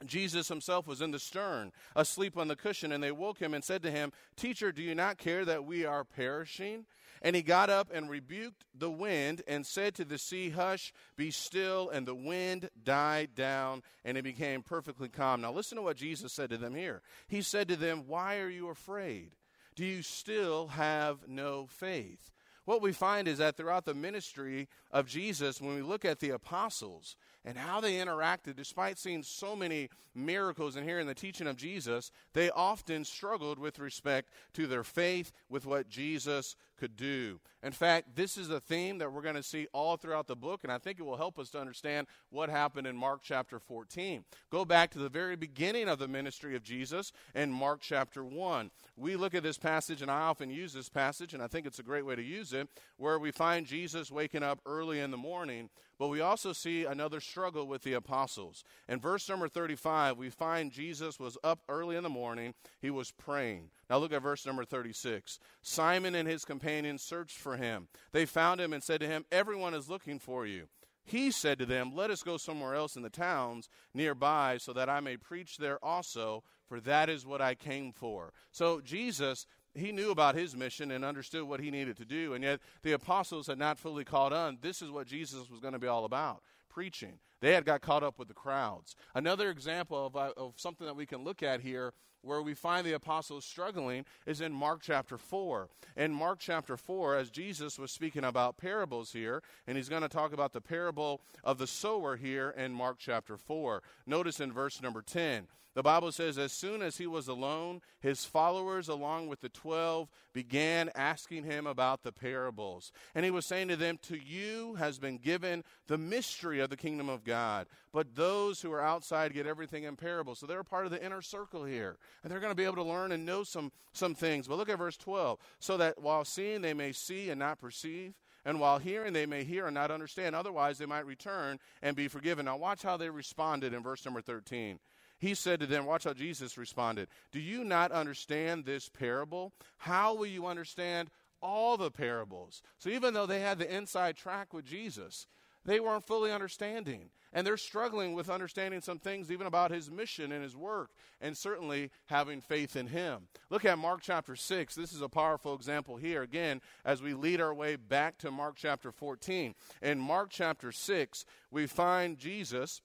Jesus 0.07 0.49
himself 0.49 0.87
was 0.87 1.01
in 1.01 1.11
the 1.11 1.19
stern, 1.19 1.73
asleep 1.95 2.37
on 2.37 2.49
the 2.49 2.57
cushion, 2.57 2.93
and 2.93 3.03
they 3.03 3.13
woke 3.13 3.39
him 3.39 3.55
and 3.55 3.63
said 3.63 3.83
to 3.83 3.91
him, 3.91 4.13
Teacher, 4.37 4.73
do 4.73 4.83
you 4.83 4.95
not 4.95 5.19
care 5.19 5.45
that 5.45 5.65
we 5.65 5.85
are 5.85 6.05
perishing? 6.05 6.87
And 7.25 7.37
he 7.37 7.43
got 7.43 7.71
up 7.71 7.89
and 7.95 8.11
rebuked 8.11 8.65
the 8.75 8.91
wind 8.91 9.43
and 9.47 9.65
said 9.65 9.95
to 9.95 10.05
the 10.05 10.19
sea, 10.19 10.51
Hush, 10.51 10.93
be 11.17 11.31
still. 11.31 11.89
And 11.89 12.07
the 12.07 12.17
wind 12.17 12.69
died 12.83 13.37
down 13.37 13.83
and 14.05 14.19
it 14.19 14.23
became 14.23 14.63
perfectly 14.63 15.09
calm. 15.09 15.41
Now, 15.41 15.53
listen 15.53 15.77
to 15.77 15.83
what 15.83 15.97
Jesus 15.97 16.33
said 16.33 16.51
to 16.51 16.59
them 16.59 16.75
here. 16.75 17.01
He 17.29 17.41
said 17.41 17.69
to 17.69 17.77
them, 17.77 18.05
Why 18.09 18.39
are 18.39 18.49
you 18.49 18.69
afraid? 18.69 19.37
Do 19.77 19.85
you 19.85 20.03
still 20.03 20.69
have 20.69 21.29
no 21.29 21.67
faith? 21.67 22.33
What 22.65 22.83
we 22.83 22.93
find 22.93 23.27
is 23.27 23.39
that 23.39 23.57
throughout 23.57 23.85
the 23.85 23.95
ministry 23.95 24.69
of 24.91 25.07
Jesus, 25.07 25.61
when 25.61 25.75
we 25.75 25.83
look 25.83 26.05
at 26.05 26.21
the 26.21 26.31
apostles, 26.31 27.17
and 27.45 27.59
how 27.59 27.81
they 27.81 27.95
interacted, 27.95 28.57
despite 28.57 28.99
seeing 28.99 29.23
so 29.23 29.57
many 29.57 29.89
miracles 30.15 30.77
and 30.77 30.87
hearing 30.87 31.07
the 31.07 31.15
teaching 31.15 31.47
of 31.47 31.57
Jesus, 31.57 32.11
they 32.35 32.51
often 32.51 33.05
struggled 33.05 33.59
with 33.59 33.79
respect 33.79 34.31
to 34.55 34.67
their 34.67 34.85
faith 34.85 35.33
with 35.49 35.67
what 35.67 35.89
Jesus 35.89 36.57
could 36.79 36.97
do. 36.97 37.41
In 37.63 37.73
fact, 37.73 38.17
this 38.17 38.37
is 38.37 38.51
a 38.51 38.61
theme 38.61 38.99
that 38.99 39.13
we're 39.13 39.23
going 39.23 39.37
to 39.37 39.43
see 39.43 39.69
all 39.73 39.97
throughout 39.97 40.27
the 40.27 40.37
book, 40.37 40.65
and 40.65 40.73
I 40.73 40.79
think 40.79 40.99
it 40.99 41.05
will 41.05 41.17
help 41.17 41.39
us 41.39 41.51
to 41.51 41.61
understand 41.61 42.09
what 42.31 42.49
happened 42.49 42.87
in 42.87 42.97
Mark 42.97 43.21
chapter 43.23 43.59
14. 43.61 44.25
Go 44.51 44.65
back 44.65 44.91
to 44.93 44.99
the 44.99 45.09
very 45.09 45.37
beginning 45.37 45.89
of 45.89 45.99
the 45.99 46.09
ministry 46.09 46.57
of 46.57 46.65
Jesus 46.65 47.13
in 47.35 47.53
Mark 47.53 47.81
chapter 47.81 48.25
1. 48.25 48.71
We 48.97 49.17
look 49.17 49.35
at 49.35 49.45
this 49.45 49.59
passage, 49.59 50.03
and 50.03 50.11
I 50.11 50.23
often 50.23 50.51
use 50.51 50.73
this 50.73 50.89
passage, 50.89 51.35
and 51.35 51.43
I 51.43 51.47
think 51.47 51.67
it's 51.67 51.79
a 51.79 51.85
great 51.85 52.05
way 52.05 52.17
to 52.17 52.23
use 52.23 52.53
it, 52.53 52.69
where 52.97 53.19
we 53.19 53.31
find 53.31 53.65
Jesus 53.65 54.11
waking 54.11 54.43
up 54.43 54.61
early 54.67 55.01
in 55.01 55.11
the 55.11 55.17
morning 55.17 55.71
but 56.03 56.09
we 56.09 56.21
also 56.21 56.53
see 56.53 56.85
another 56.85 57.21
struggle 57.21 57.69
with 57.69 57.85
the 57.85 57.93
apostles. 57.93 58.65
In 58.89 58.99
verse 58.99 59.29
number 59.29 59.47
35, 59.47 60.19
we 60.19 60.31
find 60.31 60.73
Jesus 60.73 61.21
was 61.21 61.39
up 61.45 61.61
early 61.69 61.95
in 61.95 62.03
the 62.03 62.09
morning. 62.09 62.55
He 62.81 62.91
was 62.91 63.13
praying. 63.13 63.71
Now 63.89 63.99
look 63.99 64.13
at 64.13 64.21
verse 64.21 64.45
number 64.45 64.65
36. 64.65 65.39
Simon 65.63 66.17
and 66.17 66.27
his 66.27 66.45
companions 66.45 67.05
searched 67.05 67.39
for 67.39 67.57
him. 67.57 67.87
They 68.11 68.27
found 68.27 68.61
him 68.61 68.73
and 68.73 68.83
said 68.83 68.99
to 69.03 69.07
him, 69.07 69.25
Everyone 69.31 69.75
is 69.75 69.89
looking 69.89 70.19
for 70.19 70.45
you. 70.45 70.67
He 71.05 71.31
said 71.31 71.61
to 71.61 71.67
them, 71.67 71.95
Let 71.95 72.11
us 72.11 72.25
go 72.25 72.37
somewhere 72.37 72.75
else 72.75 72.97
in 72.97 73.03
the 73.03 73.09
towns 73.09 73.69
nearby 73.95 74.59
so 74.59 74.73
that 74.73 74.89
I 74.89 74.99
may 74.99 75.17
preach 75.17 75.59
there 75.59 75.79
also, 75.85 76.43
for 76.67 76.81
that 76.81 77.11
is 77.11 77.25
what 77.25 77.41
I 77.41 77.55
came 77.55 77.93
for. 77.93 78.33
So 78.51 78.81
Jesus 78.81 79.47
he 79.75 79.93
knew 79.93 80.11
about 80.11 80.35
his 80.35 80.57
mission 80.57 80.91
and 80.91 81.05
understood 81.05 81.45
what 81.45 81.61
he 81.61 81.71
needed 81.71 81.97
to 81.97 82.05
do, 82.05 82.35
and 82.35 82.45
yet 82.45 82.61
the 82.83 82.93
apostles 82.93 83.47
had 83.47 83.59
not 83.59 83.79
fully 83.79 84.05
caught 84.05 84.33
on. 84.33 84.59
This 84.61 84.83
is 84.83 84.91
what 84.91 85.07
Jesus 85.07 85.51
was 85.51 85.61
going 85.61 85.73
to 85.73 85.79
be 85.79 85.87
all 85.87 86.05
about 86.05 86.43
preaching. 86.69 87.19
They 87.41 87.53
had 87.53 87.65
got 87.65 87.83
caught 87.83 88.03
up 88.03 88.19
with 88.19 88.29
the 88.29 88.35
crowds. 88.35 88.97
Another 89.15 89.51
example 89.51 90.07
of, 90.07 90.17
uh, 90.17 90.33
of 90.37 90.55
something 90.57 90.87
that 90.87 90.97
we 90.97 91.07
can 91.07 91.23
look 91.23 91.43
at 91.43 91.61
here 91.61 91.93
where 92.23 92.41
we 92.41 92.55
find 92.55 92.87
the 92.87 92.95
apostles 92.95 93.45
struggling 93.45 94.05
is 94.27 94.41
in 94.41 94.53
Mark 94.53 94.81
chapter 94.81 95.19
4. 95.19 95.69
In 95.97 96.13
Mark 96.13 96.39
chapter 96.39 96.77
4, 96.77 97.17
as 97.17 97.31
Jesus 97.31 97.79
was 97.79 97.91
speaking 97.91 98.25
about 98.25 98.57
parables 98.57 99.13
here, 99.13 99.43
and 99.67 99.77
he's 99.77 99.89
going 99.89 100.03
to 100.03 100.09
talk 100.09 100.33
about 100.33 100.53
the 100.53 100.61
parable 100.61 101.21
of 101.43 101.59
the 101.59 101.67
sower 101.67 102.17
here 102.17 102.55
in 102.57 102.73
Mark 102.73 102.97
chapter 102.99 103.37
4. 103.37 103.83
Notice 104.07 104.41
in 104.41 104.53
verse 104.53 104.81
number 104.81 105.03
10. 105.03 105.49
The 105.75 105.83
Bible 105.83 106.13
says, 106.13 106.37
as 106.37 106.53
soon 106.53 106.83
as 106.83 106.99
he 106.99 107.07
was 107.07 107.29
alone, 107.29 107.81
his 108.01 108.27
followers, 108.27 108.89
along 108.89 109.29
with 109.29 109.41
the 109.41 109.49
twelve, 109.49 110.11
began 110.35 110.91
asking 110.95 111.45
him 111.45 111.67
about 111.67 112.03
the 112.03 112.13
parables. 112.13 112.93
And 113.15 113.25
he 113.25 113.31
was 113.31 113.47
saying 113.47 113.69
to 113.69 113.77
them, 113.77 113.99
To 114.03 114.17
you 114.17 114.75
has 114.75 114.99
been 114.99 115.17
given 115.17 115.65
the 115.87 115.97
mystery 115.97 116.61
of 116.61 116.69
the 116.69 116.77
kingdom 116.77 117.09
of 117.09 117.25
God, 117.25 117.69
but 117.91 118.15
those 118.15 118.61
who 118.61 118.71
are 118.73 118.83
outside 118.83 119.33
get 119.33 119.47
everything 119.47 119.85
in 119.85 119.97
parables. 119.97 120.41
So 120.41 120.47
they're 120.47 120.63
part 120.63 120.85
of 120.85 120.93
the 120.93 121.03
inner 121.03 121.23
circle 121.23 121.65
here. 121.65 121.97
And 122.23 122.31
they're 122.31 122.41
going 122.41 122.51
to 122.51 122.57
be 122.57 122.65
able 122.65 122.77
to 122.77 122.83
learn 122.83 123.13
and 123.13 123.25
know 123.25 123.43
some, 123.43 123.73
some 123.93 124.15
things. 124.15 124.47
But 124.49 124.59
look 124.59 124.69
at 124.69 124.79
verse 124.79 124.99
12. 124.99 125.39
So 125.59 125.79
that 125.79 126.01
while 126.01 126.27
seeing, 126.27 126.61
they 126.61 126.75
may 126.75 126.93
see 126.93 127.31
and 127.31 127.39
not 127.39 127.59
perceive. 127.59 128.13
And 128.45 128.59
while 128.59 128.79
hearing, 128.79 129.13
they 129.13 129.27
may 129.27 129.45
hear 129.45 129.67
and 129.67 129.75
not 129.75 129.91
understand. 129.91 130.35
Otherwise, 130.35 130.79
they 130.79 130.87
might 130.87 131.07
return 131.07 131.59
and 131.81 131.95
be 131.95 132.09
forgiven. 132.09 132.47
Now, 132.47 132.57
watch 132.57 132.83
how 132.83 132.97
they 132.97 133.09
responded 133.09 133.73
in 133.73 133.83
verse 133.83 134.05
number 134.05 134.21
13. 134.21 134.81
He 135.23 135.35
said 135.35 135.61
to 135.61 135.67
them, 135.67 135.87
Watch 135.87 136.03
how 136.03 136.15
Jesus 136.15 136.59
responded. 136.59 137.07
Do 137.31 137.39
you 137.39 137.63
not 137.63 137.93
understand 137.93 138.65
this 138.65 138.89
parable? 138.89 139.53
How 139.77 140.15
will 140.15 140.27
you 140.27 140.47
understand 140.47 141.11
all 141.41 141.77
the 141.77 141.93
parables? 141.93 142.61
So 142.79 142.91
even 142.91 143.15
though 143.15 143.27
they 143.27 143.39
had 143.39 143.61
the 143.61 143.73
inside 143.73 144.17
track 144.17 144.53
with 144.53 144.65
Jesus, 144.65 145.29
they 145.65 145.79
weren't 145.79 146.09
fully 146.09 146.33
understanding. 146.33 147.11
And 147.33 147.47
they're 147.47 147.57
struggling 147.57 148.15
with 148.15 148.29
understanding 148.29 148.81
some 148.81 148.99
things, 148.99 149.31
even 149.31 149.47
about 149.47 149.71
his 149.71 149.93
mission 149.93 150.33
and 150.33 150.43
his 150.43 150.57
work, 150.57 150.91
and 151.21 151.37
certainly 151.37 151.93
having 152.07 152.41
faith 152.41 152.75
in 152.75 152.89
him. 152.89 153.29
Look 153.49 153.65
at 153.65 153.79
Mark 153.79 154.01
chapter 154.03 154.35
6. 154.35 154.75
This 154.75 154.93
is 154.93 155.03
a 155.03 155.09
powerful 155.09 155.55
example 155.55 155.97
here, 155.97 156.23
again, 156.23 156.61
as 156.85 157.01
we 157.01 157.15
lead 157.15 157.41
our 157.41 157.55
way 157.55 157.77
back 157.77 158.19
to 158.19 158.33
Mark 158.33 158.57
chapter 158.57 158.91
14. 158.91 159.55
In 159.83 160.01
Mark 160.01 160.31
chapter 160.31 160.73
6, 160.73 161.25
we 161.53 161.69
find 161.69 162.19
Jesus, 162.19 162.83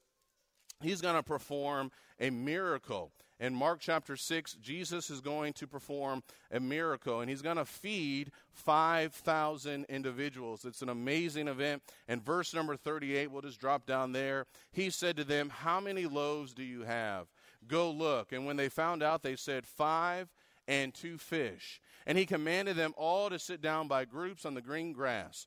he's 0.80 1.00
going 1.00 1.16
to 1.16 1.22
perform 1.22 1.90
a 2.20 2.30
miracle. 2.30 3.10
In 3.40 3.54
Mark 3.54 3.78
chapter 3.80 4.16
6, 4.16 4.54
Jesus 4.54 5.10
is 5.10 5.20
going 5.20 5.52
to 5.54 5.66
perform 5.68 6.24
a 6.50 6.58
miracle 6.58 7.20
and 7.20 7.30
he's 7.30 7.42
going 7.42 7.56
to 7.56 7.64
feed 7.64 8.32
5,000 8.52 9.84
individuals. 9.88 10.64
It's 10.64 10.82
an 10.82 10.88
amazing 10.88 11.46
event. 11.46 11.82
And 12.08 12.24
verse 12.24 12.52
number 12.52 12.76
38, 12.76 13.30
we'll 13.30 13.42
just 13.42 13.60
drop 13.60 13.86
down 13.86 14.10
there. 14.10 14.46
He 14.72 14.90
said 14.90 15.16
to 15.16 15.24
them, 15.24 15.50
How 15.50 15.78
many 15.78 16.06
loaves 16.06 16.52
do 16.52 16.64
you 16.64 16.82
have? 16.82 17.28
Go 17.68 17.90
look. 17.92 18.32
And 18.32 18.44
when 18.44 18.56
they 18.56 18.68
found 18.68 19.04
out, 19.04 19.22
they 19.22 19.36
said, 19.36 19.66
Five 19.66 20.28
and 20.66 20.92
two 20.92 21.16
fish. 21.16 21.80
And 22.06 22.18
he 22.18 22.26
commanded 22.26 22.76
them 22.76 22.94
all 22.96 23.30
to 23.30 23.38
sit 23.38 23.62
down 23.62 23.86
by 23.86 24.04
groups 24.04 24.44
on 24.44 24.54
the 24.54 24.62
green 24.62 24.92
grass 24.92 25.46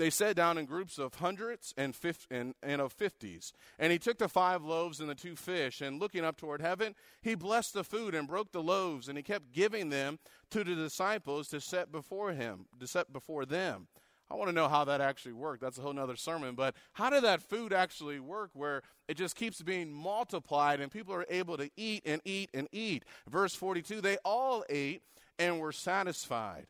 they 0.00 0.10
sat 0.10 0.34
down 0.34 0.56
in 0.56 0.64
groups 0.64 0.98
of 0.98 1.14
hundreds 1.16 1.74
and, 1.76 1.94
and, 2.30 2.54
and, 2.62 2.80
of 2.80 2.92
fifties. 2.92 3.52
And 3.78 3.92
he 3.92 3.98
took 3.98 4.18
the 4.18 4.28
five 4.28 4.64
loaves 4.64 4.98
and 4.98 5.08
the 5.08 5.14
two 5.14 5.36
fish, 5.36 5.80
and 5.80 6.00
looking 6.00 6.24
up 6.24 6.38
toward 6.38 6.62
heaven, 6.62 6.94
he 7.20 7.34
blessed 7.34 7.74
the 7.74 7.84
food 7.84 8.14
and 8.14 8.26
broke 8.26 8.52
the 8.52 8.62
loaves, 8.62 9.08
and 9.08 9.18
he 9.18 9.22
kept 9.22 9.52
giving 9.52 9.90
them 9.90 10.18
to 10.50 10.64
the 10.64 10.74
disciples 10.74 11.48
to 11.48 11.60
set 11.60 11.92
before 11.92 12.32
him, 12.32 12.66
to 12.78 12.86
set 12.86 13.12
before 13.12 13.44
them. 13.44 13.88
I 14.30 14.36
want 14.36 14.48
to 14.48 14.54
know 14.54 14.68
how 14.68 14.84
that 14.84 15.00
actually 15.00 15.32
worked. 15.32 15.60
That's 15.60 15.76
a 15.76 15.82
whole 15.82 15.92
nother 15.92 16.16
sermon. 16.16 16.54
But 16.54 16.76
how 16.92 17.10
did 17.10 17.24
that 17.24 17.42
food 17.42 17.72
actually 17.72 18.20
work 18.20 18.50
where 18.54 18.82
it 19.08 19.16
just 19.16 19.34
keeps 19.34 19.60
being 19.60 19.92
multiplied 19.92 20.80
and 20.80 20.90
people 20.90 21.12
are 21.12 21.26
able 21.28 21.56
to 21.56 21.68
eat 21.76 22.02
and 22.06 22.22
eat 22.24 22.48
and 22.54 22.68
eat? 22.70 23.04
Verse 23.28 23.54
42 23.54 24.00
they 24.00 24.18
all 24.24 24.64
ate 24.70 25.02
and 25.38 25.58
were 25.58 25.72
satisfied. 25.72 26.66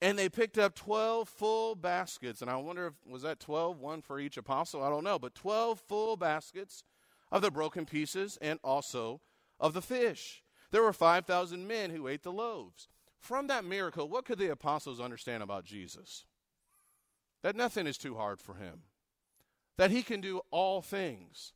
And 0.00 0.18
they 0.18 0.28
picked 0.28 0.58
up 0.58 0.74
12 0.74 1.28
full 1.28 1.74
baskets. 1.74 2.40
And 2.40 2.50
I 2.50 2.56
wonder 2.56 2.86
if, 2.86 2.94
was 3.06 3.22
that 3.22 3.40
12, 3.40 3.80
one 3.80 4.00
for 4.00 4.20
each 4.20 4.36
apostle? 4.36 4.82
I 4.82 4.90
don't 4.90 5.04
know. 5.04 5.18
But 5.18 5.34
12 5.34 5.80
full 5.80 6.16
baskets 6.16 6.84
of 7.32 7.42
the 7.42 7.50
broken 7.50 7.84
pieces 7.84 8.38
and 8.40 8.60
also 8.62 9.20
of 9.58 9.74
the 9.74 9.82
fish. 9.82 10.42
There 10.70 10.82
were 10.82 10.92
5,000 10.92 11.66
men 11.66 11.90
who 11.90 12.08
ate 12.08 12.22
the 12.22 12.32
loaves. 12.32 12.88
From 13.18 13.48
that 13.48 13.64
miracle, 13.64 14.08
what 14.08 14.24
could 14.24 14.38
the 14.38 14.52
apostles 14.52 15.00
understand 15.00 15.42
about 15.42 15.64
Jesus? 15.64 16.24
That 17.42 17.56
nothing 17.56 17.86
is 17.86 17.98
too 17.98 18.14
hard 18.14 18.40
for 18.40 18.54
him, 18.54 18.82
that 19.76 19.90
he 19.90 20.02
can 20.02 20.20
do 20.20 20.40
all 20.50 20.82
things, 20.82 21.52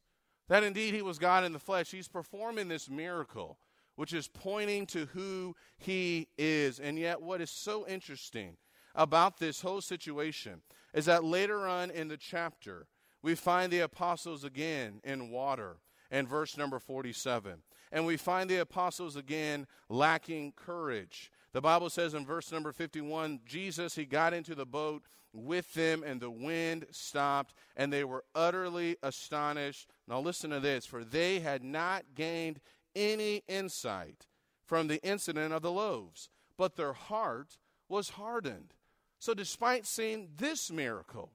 that 0.48 0.64
indeed 0.64 0.94
he 0.94 1.02
was 1.02 1.18
God 1.18 1.44
in 1.44 1.52
the 1.52 1.58
flesh. 1.58 1.90
He's 1.90 2.08
performing 2.08 2.68
this 2.68 2.88
miracle 2.88 3.58
which 3.96 4.12
is 4.12 4.28
pointing 4.28 4.86
to 4.86 5.06
who 5.06 5.54
he 5.76 6.28
is. 6.38 6.80
And 6.80 6.98
yet, 6.98 7.20
what 7.20 7.40
is 7.40 7.50
so 7.50 7.86
interesting 7.86 8.56
about 8.94 9.38
this 9.38 9.60
whole 9.60 9.80
situation 9.80 10.62
is 10.92 11.06
that 11.06 11.24
later 11.24 11.66
on 11.66 11.90
in 11.90 12.08
the 12.08 12.16
chapter, 12.16 12.86
we 13.22 13.34
find 13.34 13.72
the 13.72 13.80
apostles 13.80 14.44
again 14.44 15.00
in 15.04 15.30
water 15.30 15.76
in 16.10 16.26
verse 16.26 16.56
number 16.56 16.78
47. 16.78 17.62
And 17.90 18.06
we 18.06 18.16
find 18.16 18.48
the 18.48 18.58
apostles 18.58 19.16
again 19.16 19.66
lacking 19.88 20.52
courage. 20.56 21.30
The 21.52 21.60
Bible 21.60 21.90
says 21.90 22.14
in 22.14 22.24
verse 22.24 22.50
number 22.50 22.72
51 22.72 23.40
Jesus, 23.46 23.94
he 23.94 24.04
got 24.04 24.34
into 24.34 24.54
the 24.54 24.66
boat 24.66 25.02
with 25.34 25.72
them, 25.72 26.02
and 26.02 26.20
the 26.20 26.30
wind 26.30 26.86
stopped, 26.90 27.54
and 27.76 27.92
they 27.92 28.04
were 28.04 28.24
utterly 28.34 28.96
astonished. 29.02 29.88
Now, 30.06 30.20
listen 30.20 30.50
to 30.50 30.60
this 30.60 30.84
for 30.84 31.04
they 31.04 31.40
had 31.40 31.64
not 31.64 32.04
gained 32.14 32.60
any 32.94 33.42
insight 33.48 34.26
from 34.64 34.88
the 34.88 35.02
incident 35.02 35.52
of 35.52 35.62
the 35.62 35.70
loaves, 35.70 36.28
but 36.56 36.76
their 36.76 36.92
heart 36.92 37.58
was 37.88 38.10
hardened. 38.10 38.74
So, 39.18 39.34
despite 39.34 39.86
seeing 39.86 40.30
this 40.36 40.70
miracle, 40.70 41.32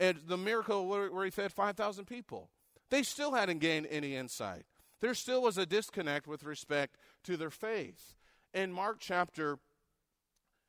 and 0.00 0.18
the 0.26 0.36
miracle 0.36 0.86
where, 0.86 1.24
he 1.24 1.30
fed 1.30 1.52
5,000 1.52 2.04
people, 2.04 2.50
they 2.90 3.02
still 3.02 3.32
hadn't 3.32 3.58
gained 3.58 3.88
any 3.90 4.14
insight. 4.14 4.64
There 5.00 5.14
still 5.14 5.42
was 5.42 5.58
a 5.58 5.66
disconnect 5.66 6.26
with 6.26 6.44
respect 6.44 6.96
to 7.24 7.36
their 7.36 7.50
faith. 7.50 8.14
In 8.54 8.72
Mark 8.72 8.98
chapter 9.00 9.58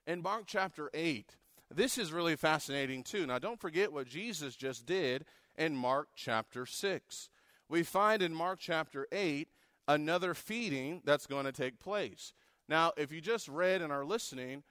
in 0.07 0.23
Mark 0.23 0.45
chapter 0.47 0.89
8, 0.93 1.35
this 1.73 1.99
is 1.99 2.11
really 2.11 2.35
fascinating 2.35 3.03
too. 3.03 3.27
Now 3.27 3.37
don't 3.37 3.59
forget 3.59 3.93
what 3.93 4.07
Jesus 4.07 4.55
just 4.55 4.85
did 4.85 5.25
in 5.55 5.75
Mark 5.75 6.09
chapter 6.15 6.65
6. 6.65 7.29
We 7.67 7.83
find 7.83 8.23
in 8.23 8.33
Mark 8.33 8.59
chapter 8.59 9.07
8 9.11 9.47
another 9.89 10.35
feeding 10.35 11.01
that's 11.03 11.25
going 11.25 11.45
to 11.45 11.51
take 11.51 11.79
place. 11.79 12.31
Now, 12.69 12.93
if 12.95 13.11
you 13.11 13.19
just 13.19 13.47
read 13.47 13.81
and 13.81 13.91
are 13.91 14.05
listening, 14.05 14.63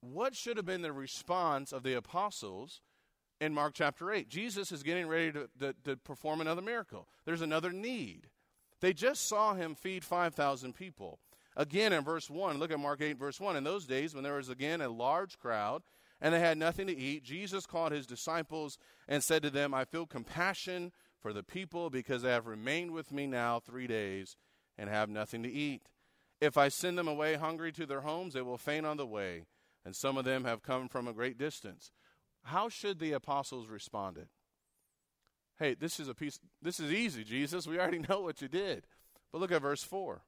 what 0.00 0.34
should 0.34 0.56
have 0.56 0.64
been 0.64 0.80
the 0.80 0.92
response 0.92 1.70
of 1.70 1.82
the 1.82 1.94
apostles 1.94 2.80
in 3.40 3.52
Mark 3.52 3.74
chapter 3.74 4.10
8? 4.10 4.26
Jesus 4.28 4.72
is 4.72 4.82
getting 4.82 5.06
ready 5.06 5.30
to, 5.32 5.48
to, 5.60 5.74
to 5.84 5.96
perform 5.96 6.40
another 6.40 6.62
miracle. 6.62 7.06
There's 7.26 7.42
another 7.42 7.72
need. 7.72 8.28
They 8.80 8.94
just 8.94 9.28
saw 9.28 9.52
him 9.52 9.74
feed 9.74 10.02
5,000 10.02 10.74
people. 10.74 11.18
Again, 11.56 11.92
in 11.92 12.02
verse 12.02 12.30
1, 12.30 12.58
look 12.58 12.72
at 12.72 12.80
Mark 12.80 13.02
8, 13.02 13.18
verse 13.18 13.38
1. 13.38 13.56
In 13.56 13.64
those 13.64 13.86
days, 13.86 14.14
when 14.14 14.24
there 14.24 14.36
was 14.36 14.48
again 14.48 14.80
a 14.80 14.88
large 14.88 15.38
crowd, 15.38 15.82
and 16.22 16.32
they 16.32 16.40
had 16.40 16.56
nothing 16.56 16.86
to 16.86 16.96
eat, 16.96 17.22
Jesus 17.22 17.66
called 17.66 17.92
his 17.92 18.06
disciples 18.06 18.78
and 19.06 19.22
said 19.22 19.42
to 19.42 19.50
them, 19.50 19.74
I 19.74 19.84
feel 19.84 20.06
compassion 20.06 20.90
for 21.20 21.34
the 21.34 21.42
people 21.42 21.90
because 21.90 22.22
they 22.22 22.30
have 22.30 22.46
remained 22.46 22.92
with 22.92 23.12
me 23.12 23.26
now 23.26 23.60
three 23.60 23.86
days 23.86 24.36
and 24.76 24.88
have 24.88 25.08
nothing 25.08 25.42
to 25.42 25.50
eat. 25.50 25.88
If 26.40 26.56
I 26.56 26.68
send 26.68 26.98
them 26.98 27.08
away 27.08 27.34
hungry 27.34 27.72
to 27.72 27.86
their 27.86 28.02
homes, 28.02 28.34
they 28.34 28.42
will 28.42 28.58
faint 28.58 28.86
on 28.86 28.96
the 28.96 29.06
way, 29.06 29.44
and 29.84 29.94
some 29.94 30.16
of 30.16 30.24
them 30.24 30.44
have 30.44 30.62
come 30.62 30.88
from 30.88 31.08
a 31.08 31.12
great 31.12 31.38
distance. 31.38 31.92
How 32.44 32.68
should 32.68 32.98
the 32.98 33.12
apostles 33.12 33.68
responded? 33.68 34.28
Hey, 35.58 35.74
this 35.74 36.00
is 36.00 36.08
a 36.08 36.14
piece 36.14 36.40
this 36.60 36.80
is 36.80 36.92
easy, 36.92 37.24
Jesus. 37.24 37.66
We 37.66 37.78
already 37.78 37.98
know 38.08 38.20
what 38.20 38.42
you 38.42 38.48
did. 38.48 38.86
But 39.32 39.40
look 39.40 39.52
at 39.52 39.62
verse 39.62 39.82
4. 39.82 40.22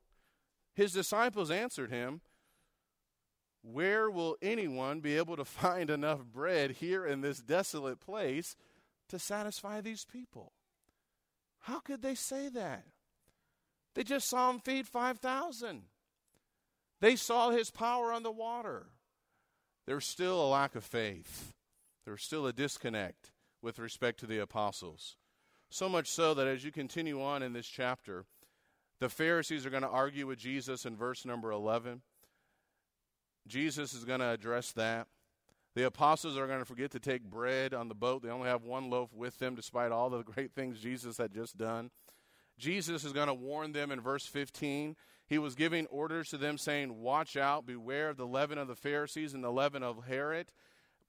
His 0.74 0.92
disciples 0.92 1.50
answered 1.50 1.90
him, 1.90 2.20
Where 3.62 4.10
will 4.10 4.36
anyone 4.40 5.00
be 5.00 5.16
able 5.16 5.36
to 5.36 5.44
find 5.44 5.90
enough 5.90 6.24
bread 6.24 6.72
here 6.72 7.06
in 7.06 7.20
this 7.20 7.38
desolate 7.38 8.00
place 8.00 8.56
to 9.08 9.18
satisfy 9.18 9.80
these 9.80 10.04
people? 10.04 10.52
How 11.60 11.80
could 11.80 12.02
they 12.02 12.14
say 12.14 12.48
that? 12.50 12.84
They 13.96 14.04
just 14.04 14.28
saw 14.28 14.50
him 14.50 14.60
feed 14.60 14.86
5,000. 14.86 15.82
They 17.00 17.16
saw 17.16 17.50
his 17.50 17.70
power 17.70 18.12
on 18.12 18.22
the 18.22 18.30
water. 18.30 18.88
There's 19.86 20.04
still 20.04 20.38
a 20.38 20.46
lack 20.46 20.74
of 20.74 20.84
faith. 20.84 21.54
There's 22.04 22.22
still 22.22 22.46
a 22.46 22.52
disconnect 22.52 23.32
with 23.62 23.78
respect 23.78 24.20
to 24.20 24.26
the 24.26 24.38
apostles. 24.38 25.16
So 25.70 25.88
much 25.88 26.08
so 26.08 26.34
that 26.34 26.46
as 26.46 26.62
you 26.62 26.70
continue 26.70 27.22
on 27.22 27.42
in 27.42 27.54
this 27.54 27.66
chapter, 27.66 28.26
the 29.00 29.08
Pharisees 29.08 29.64
are 29.64 29.70
going 29.70 29.82
to 29.82 29.88
argue 29.88 30.26
with 30.26 30.38
Jesus 30.38 30.84
in 30.84 30.94
verse 30.94 31.24
number 31.24 31.50
11. 31.50 32.02
Jesus 33.46 33.94
is 33.94 34.04
going 34.04 34.20
to 34.20 34.28
address 34.28 34.72
that. 34.72 35.06
The 35.74 35.86
apostles 35.86 36.36
are 36.36 36.46
going 36.46 36.58
to 36.58 36.66
forget 36.66 36.90
to 36.90 37.00
take 37.00 37.22
bread 37.22 37.72
on 37.72 37.88
the 37.88 37.94
boat. 37.94 38.22
They 38.22 38.30
only 38.30 38.48
have 38.48 38.64
one 38.64 38.90
loaf 38.90 39.14
with 39.14 39.38
them, 39.38 39.54
despite 39.54 39.90
all 39.90 40.10
the 40.10 40.22
great 40.34 40.52
things 40.52 40.80
Jesus 40.80 41.16
had 41.16 41.32
just 41.32 41.56
done. 41.56 41.90
Jesus 42.58 43.04
is 43.04 43.12
going 43.12 43.28
to 43.28 43.34
warn 43.34 43.72
them 43.72 43.90
in 43.90 44.00
verse 44.00 44.26
15. 44.26 44.96
He 45.26 45.38
was 45.38 45.54
giving 45.54 45.86
orders 45.86 46.30
to 46.30 46.38
them, 46.38 46.56
saying, 46.56 47.00
Watch 47.00 47.36
out, 47.36 47.66
beware 47.66 48.10
of 48.10 48.16
the 48.16 48.26
leaven 48.26 48.58
of 48.58 48.68
the 48.68 48.76
Pharisees 48.76 49.34
and 49.34 49.42
the 49.42 49.50
leaven 49.50 49.82
of 49.82 50.04
Herod. 50.06 50.52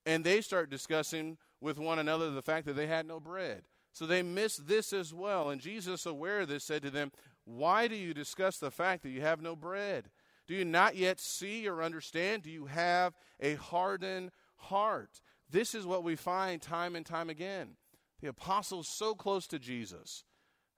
And 0.06 0.24
they 0.24 0.42
start 0.42 0.70
discussing 0.70 1.38
with 1.62 1.78
one 1.78 2.00
another 2.00 2.32
the 2.32 2.42
fact 2.42 2.66
that 2.66 2.76
they 2.76 2.88
had 2.88 3.06
no 3.06 3.20
bread. 3.20 3.64
So 3.94 4.06
they 4.06 4.22
missed 4.22 4.68
this 4.68 4.94
as 4.94 5.14
well. 5.14 5.50
And 5.50 5.62
Jesus, 5.62 6.06
aware 6.06 6.42
of 6.42 6.50
this, 6.50 6.64
said 6.64 6.82
to 6.84 6.90
them, 6.90 7.12
Why 7.46 7.88
do 7.88 7.96
you 7.96 8.14
discuss 8.14 8.58
the 8.58 8.72
fact 8.72 9.04
that 9.04 9.10
you 9.10 9.22
have 9.22 9.42
no 9.42 9.56
bread? 9.56 10.10
Do 10.48 10.56
you 10.56 10.66
not 10.66 10.96
yet 10.96 11.20
see 11.20 11.68
or 11.68 11.84
understand? 11.84 12.44
Do 12.44 12.50
you 12.50 12.68
have 12.68 13.14
a 13.40 13.56
hardened 13.56 14.32
heart? 14.56 15.22
This 15.50 15.76
is 15.76 15.86
what 15.86 16.04
we 16.04 16.16
find 16.16 16.62
time 16.62 16.96
and 16.96 17.06
time 17.06 17.30
again. 17.30 17.76
The 18.22 18.30
apostles 18.30 18.88
so 18.88 19.14
close 19.14 19.46
to 19.48 19.60
Jesus 19.60 20.24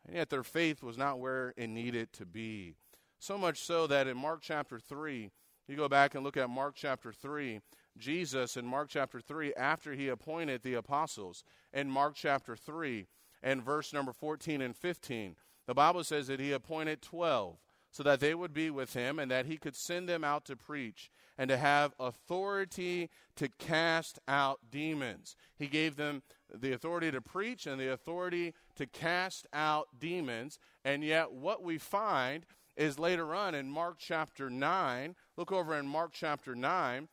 and 0.06 0.16
yet 0.16 0.30
their 0.30 0.44
faith 0.44 0.82
was 0.82 0.98
not 0.98 1.20
where 1.20 1.54
it 1.58 1.68
needed 1.68 2.12
to 2.14 2.26
be. 2.26 2.76
So 3.20 3.38
much 3.38 3.60
so 3.60 3.88
that 3.88 4.08
in 4.08 4.18
Mark 4.18 4.40
chapter 4.42 4.80
3, 4.80 5.30
you 5.68 5.76
go 5.76 5.88
back 5.88 6.16
and 6.16 6.24
look 6.24 6.38
at 6.38 6.50
Mark 6.50 6.74
chapter 6.76 7.12
3, 7.12 7.60
Jesus 7.98 8.58
in 8.58 8.66
Mark 8.66 8.90
chapter 8.90 9.20
3, 9.20 9.54
after 9.56 9.94
he 9.94 10.08
appointed 10.08 10.64
the 10.64 10.74
apostles, 10.74 11.44
in 11.74 11.90
Mark 11.90 12.16
chapter 12.16 12.56
3, 12.56 13.08
and 13.44 13.64
verse 13.64 13.94
number 13.94 14.14
14 14.14 14.62
and 14.62 14.76
15, 14.76 15.36
the 15.68 15.74
Bible 15.74 16.04
says 16.04 16.28
that 16.28 16.40
he 16.40 16.52
appointed 16.52 17.02
12 17.02 17.58
so 17.92 18.04
that 18.04 18.20
they 18.20 18.36
would 18.36 18.54
be 18.54 18.70
with 18.70 18.94
him 18.94 19.20
and 19.20 19.32
that 19.32 19.46
he 19.46 19.58
could 19.58 19.76
send 19.76 20.08
them 20.08 20.24
out 20.24 20.46
to 20.46 20.56
preach 20.56 21.12
and 21.38 21.50
to 21.50 21.58
have 21.58 21.94
authority 22.00 23.10
to 23.36 23.50
cast 23.58 24.20
out 24.28 24.60
demons. 24.70 25.36
He 25.56 25.68
gave 25.68 25.96
them 25.96 26.22
the 26.54 26.74
authority 26.74 27.12
to 27.12 27.22
preach 27.22 27.66
and 27.66 27.80
the 27.80 27.92
authority 27.92 28.54
to 28.80 28.88
cast 28.88 29.46
out 29.52 29.90
demons. 30.00 30.58
And 30.86 31.04
yet, 31.04 31.34
what 31.34 31.62
we 31.62 31.78
find 31.78 32.46
is 32.78 32.98
later 32.98 33.36
on 33.36 33.54
in 33.54 33.70
Mark 33.70 33.98
chapter 34.00 34.50
9, 34.50 35.16
look 35.36 35.52
over 35.52 35.78
in 35.78 35.86
Mark 35.86 36.12
chapter 36.14 36.56
9. 36.56 37.10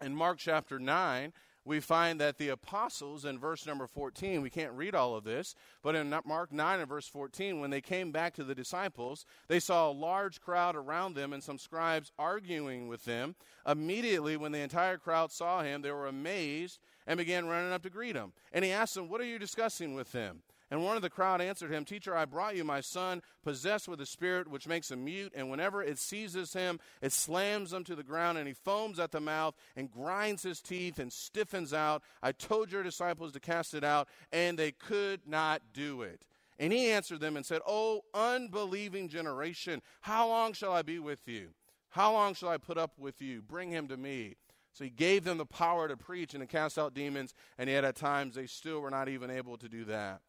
In 0.00 0.14
Mark 0.14 0.38
chapter 0.38 0.78
9, 0.78 1.32
we 1.64 1.80
find 1.80 2.20
that 2.20 2.38
the 2.38 2.50
apostles 2.50 3.24
in 3.24 3.40
verse 3.40 3.66
number 3.66 3.88
14, 3.88 4.40
we 4.40 4.50
can't 4.50 4.72
read 4.74 4.94
all 4.94 5.16
of 5.16 5.24
this, 5.24 5.56
but 5.82 5.96
in 5.96 6.14
Mark 6.24 6.52
9 6.52 6.78
and 6.78 6.88
verse 6.88 7.08
14, 7.08 7.58
when 7.58 7.70
they 7.70 7.80
came 7.80 8.12
back 8.12 8.34
to 8.34 8.44
the 8.44 8.54
disciples, 8.54 9.26
they 9.48 9.58
saw 9.58 9.90
a 9.90 9.92
large 9.92 10.40
crowd 10.40 10.76
around 10.76 11.14
them 11.14 11.32
and 11.32 11.42
some 11.42 11.58
scribes 11.58 12.12
arguing 12.20 12.86
with 12.86 13.04
them. 13.04 13.34
Immediately, 13.66 14.36
when 14.36 14.52
the 14.52 14.60
entire 14.60 14.98
crowd 14.98 15.32
saw 15.32 15.62
him, 15.62 15.82
they 15.82 15.90
were 15.90 16.06
amazed 16.06 16.78
and 17.04 17.18
began 17.18 17.46
running 17.46 17.72
up 17.72 17.82
to 17.82 17.90
greet 17.90 18.14
him. 18.14 18.32
And 18.52 18.64
he 18.64 18.70
asked 18.70 18.94
them, 18.94 19.08
What 19.08 19.20
are 19.20 19.26
you 19.26 19.40
discussing 19.40 19.94
with 19.94 20.12
them? 20.12 20.42
And 20.74 20.82
one 20.82 20.96
of 20.96 21.02
the 21.02 21.08
crowd 21.08 21.40
answered 21.40 21.70
him, 21.70 21.84
Teacher, 21.84 22.16
I 22.16 22.24
brought 22.24 22.56
you 22.56 22.64
my 22.64 22.80
son, 22.80 23.22
possessed 23.44 23.86
with 23.86 24.00
a 24.00 24.06
spirit 24.06 24.48
which 24.48 24.66
makes 24.66 24.90
him 24.90 25.04
mute, 25.04 25.30
and 25.32 25.48
whenever 25.48 25.84
it 25.84 26.00
seizes 26.00 26.52
him, 26.52 26.80
it 27.00 27.12
slams 27.12 27.72
him 27.72 27.84
to 27.84 27.94
the 27.94 28.02
ground, 28.02 28.38
and 28.38 28.48
he 28.48 28.54
foams 28.54 28.98
at 28.98 29.12
the 29.12 29.20
mouth, 29.20 29.54
and 29.76 29.88
grinds 29.88 30.42
his 30.42 30.60
teeth, 30.60 30.98
and 30.98 31.12
stiffens 31.12 31.72
out. 31.72 32.02
I 32.24 32.32
told 32.32 32.72
your 32.72 32.82
disciples 32.82 33.30
to 33.34 33.38
cast 33.38 33.74
it 33.74 33.84
out, 33.84 34.08
and 34.32 34.58
they 34.58 34.72
could 34.72 35.20
not 35.28 35.62
do 35.72 36.02
it. 36.02 36.26
And 36.58 36.72
he 36.72 36.90
answered 36.90 37.20
them 37.20 37.36
and 37.36 37.46
said, 37.46 37.60
O 37.64 38.00
unbelieving 38.12 39.08
generation, 39.08 39.80
how 40.00 40.26
long 40.26 40.54
shall 40.54 40.72
I 40.72 40.82
be 40.82 40.98
with 40.98 41.28
you? 41.28 41.50
How 41.90 42.12
long 42.12 42.34
shall 42.34 42.48
I 42.48 42.56
put 42.56 42.78
up 42.78 42.98
with 42.98 43.22
you? 43.22 43.42
Bring 43.42 43.70
him 43.70 43.86
to 43.86 43.96
me. 43.96 44.34
So 44.72 44.82
he 44.82 44.90
gave 44.90 45.22
them 45.22 45.38
the 45.38 45.46
power 45.46 45.86
to 45.86 45.96
preach 45.96 46.34
and 46.34 46.42
to 46.42 46.48
cast 46.48 46.80
out 46.80 46.94
demons, 46.94 47.32
and 47.58 47.70
yet 47.70 47.84
at 47.84 47.94
times 47.94 48.34
they 48.34 48.46
still 48.46 48.80
were 48.80 48.90
not 48.90 49.08
even 49.08 49.30
able 49.30 49.56
to 49.58 49.68
do 49.68 49.84
that. 49.84 50.20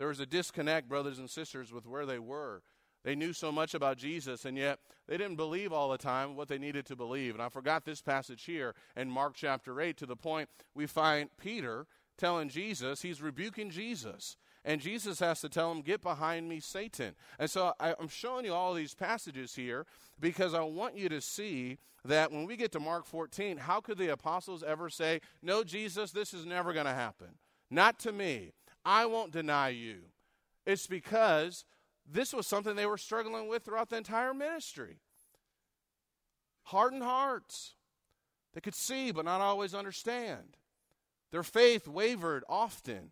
There 0.00 0.08
was 0.08 0.18
a 0.18 0.24
disconnect, 0.24 0.88
brothers 0.88 1.18
and 1.18 1.28
sisters, 1.28 1.74
with 1.74 1.86
where 1.86 2.06
they 2.06 2.18
were. 2.18 2.62
They 3.04 3.14
knew 3.14 3.34
so 3.34 3.52
much 3.52 3.74
about 3.74 3.98
Jesus, 3.98 4.46
and 4.46 4.56
yet 4.56 4.78
they 5.06 5.18
didn't 5.18 5.36
believe 5.36 5.74
all 5.74 5.90
the 5.90 5.98
time 5.98 6.36
what 6.36 6.48
they 6.48 6.56
needed 6.56 6.86
to 6.86 6.96
believe. 6.96 7.34
And 7.34 7.42
I 7.42 7.50
forgot 7.50 7.84
this 7.84 8.00
passage 8.00 8.44
here 8.44 8.74
in 8.96 9.10
Mark 9.10 9.34
chapter 9.34 9.78
8 9.78 9.98
to 9.98 10.06
the 10.06 10.16
point 10.16 10.48
we 10.74 10.86
find 10.86 11.28
Peter 11.36 11.86
telling 12.16 12.48
Jesus, 12.48 13.02
he's 13.02 13.20
rebuking 13.20 13.68
Jesus. 13.68 14.38
And 14.64 14.80
Jesus 14.80 15.20
has 15.20 15.42
to 15.42 15.50
tell 15.50 15.70
him, 15.70 15.82
Get 15.82 16.00
behind 16.00 16.48
me, 16.48 16.60
Satan. 16.60 17.14
And 17.38 17.50
so 17.50 17.74
I, 17.78 17.94
am 18.00 18.08
showing 18.08 18.46
you 18.46 18.54
all 18.54 18.72
these 18.72 18.94
passages 18.94 19.54
here 19.54 19.84
because 20.18 20.54
I 20.54 20.62
want 20.62 20.96
you 20.96 21.10
to 21.10 21.20
see 21.20 21.76
that 22.06 22.32
when 22.32 22.46
we 22.46 22.56
get 22.56 22.72
to 22.72 22.80
Mark 22.80 23.04
14, 23.04 23.58
how 23.58 23.82
could 23.82 23.98
the 23.98 24.12
apostles 24.12 24.62
ever 24.62 24.88
say, 24.88 25.20
No, 25.42 25.62
Jesus, 25.62 26.10
this 26.10 26.32
is 26.32 26.46
never 26.46 26.72
going 26.72 26.86
to 26.86 26.94
happen? 26.94 27.28
Not 27.70 27.98
to 28.00 28.12
me. 28.12 28.52
I 28.84 29.06
won't 29.06 29.32
deny 29.32 29.70
you. 29.70 29.98
It's 30.66 30.86
because 30.86 31.64
this 32.10 32.32
was 32.32 32.46
something 32.46 32.76
they 32.76 32.86
were 32.86 32.98
struggling 32.98 33.48
with 33.48 33.64
throughout 33.64 33.88
the 33.88 33.96
entire 33.96 34.34
ministry. 34.34 34.96
Hardened 36.64 37.02
hearts. 37.02 37.74
They 38.54 38.60
could 38.60 38.74
see, 38.74 39.12
but 39.12 39.24
not 39.24 39.40
always 39.40 39.74
understand. 39.74 40.56
Their 41.30 41.42
faith 41.42 41.86
wavered 41.86 42.42
often, 42.48 43.10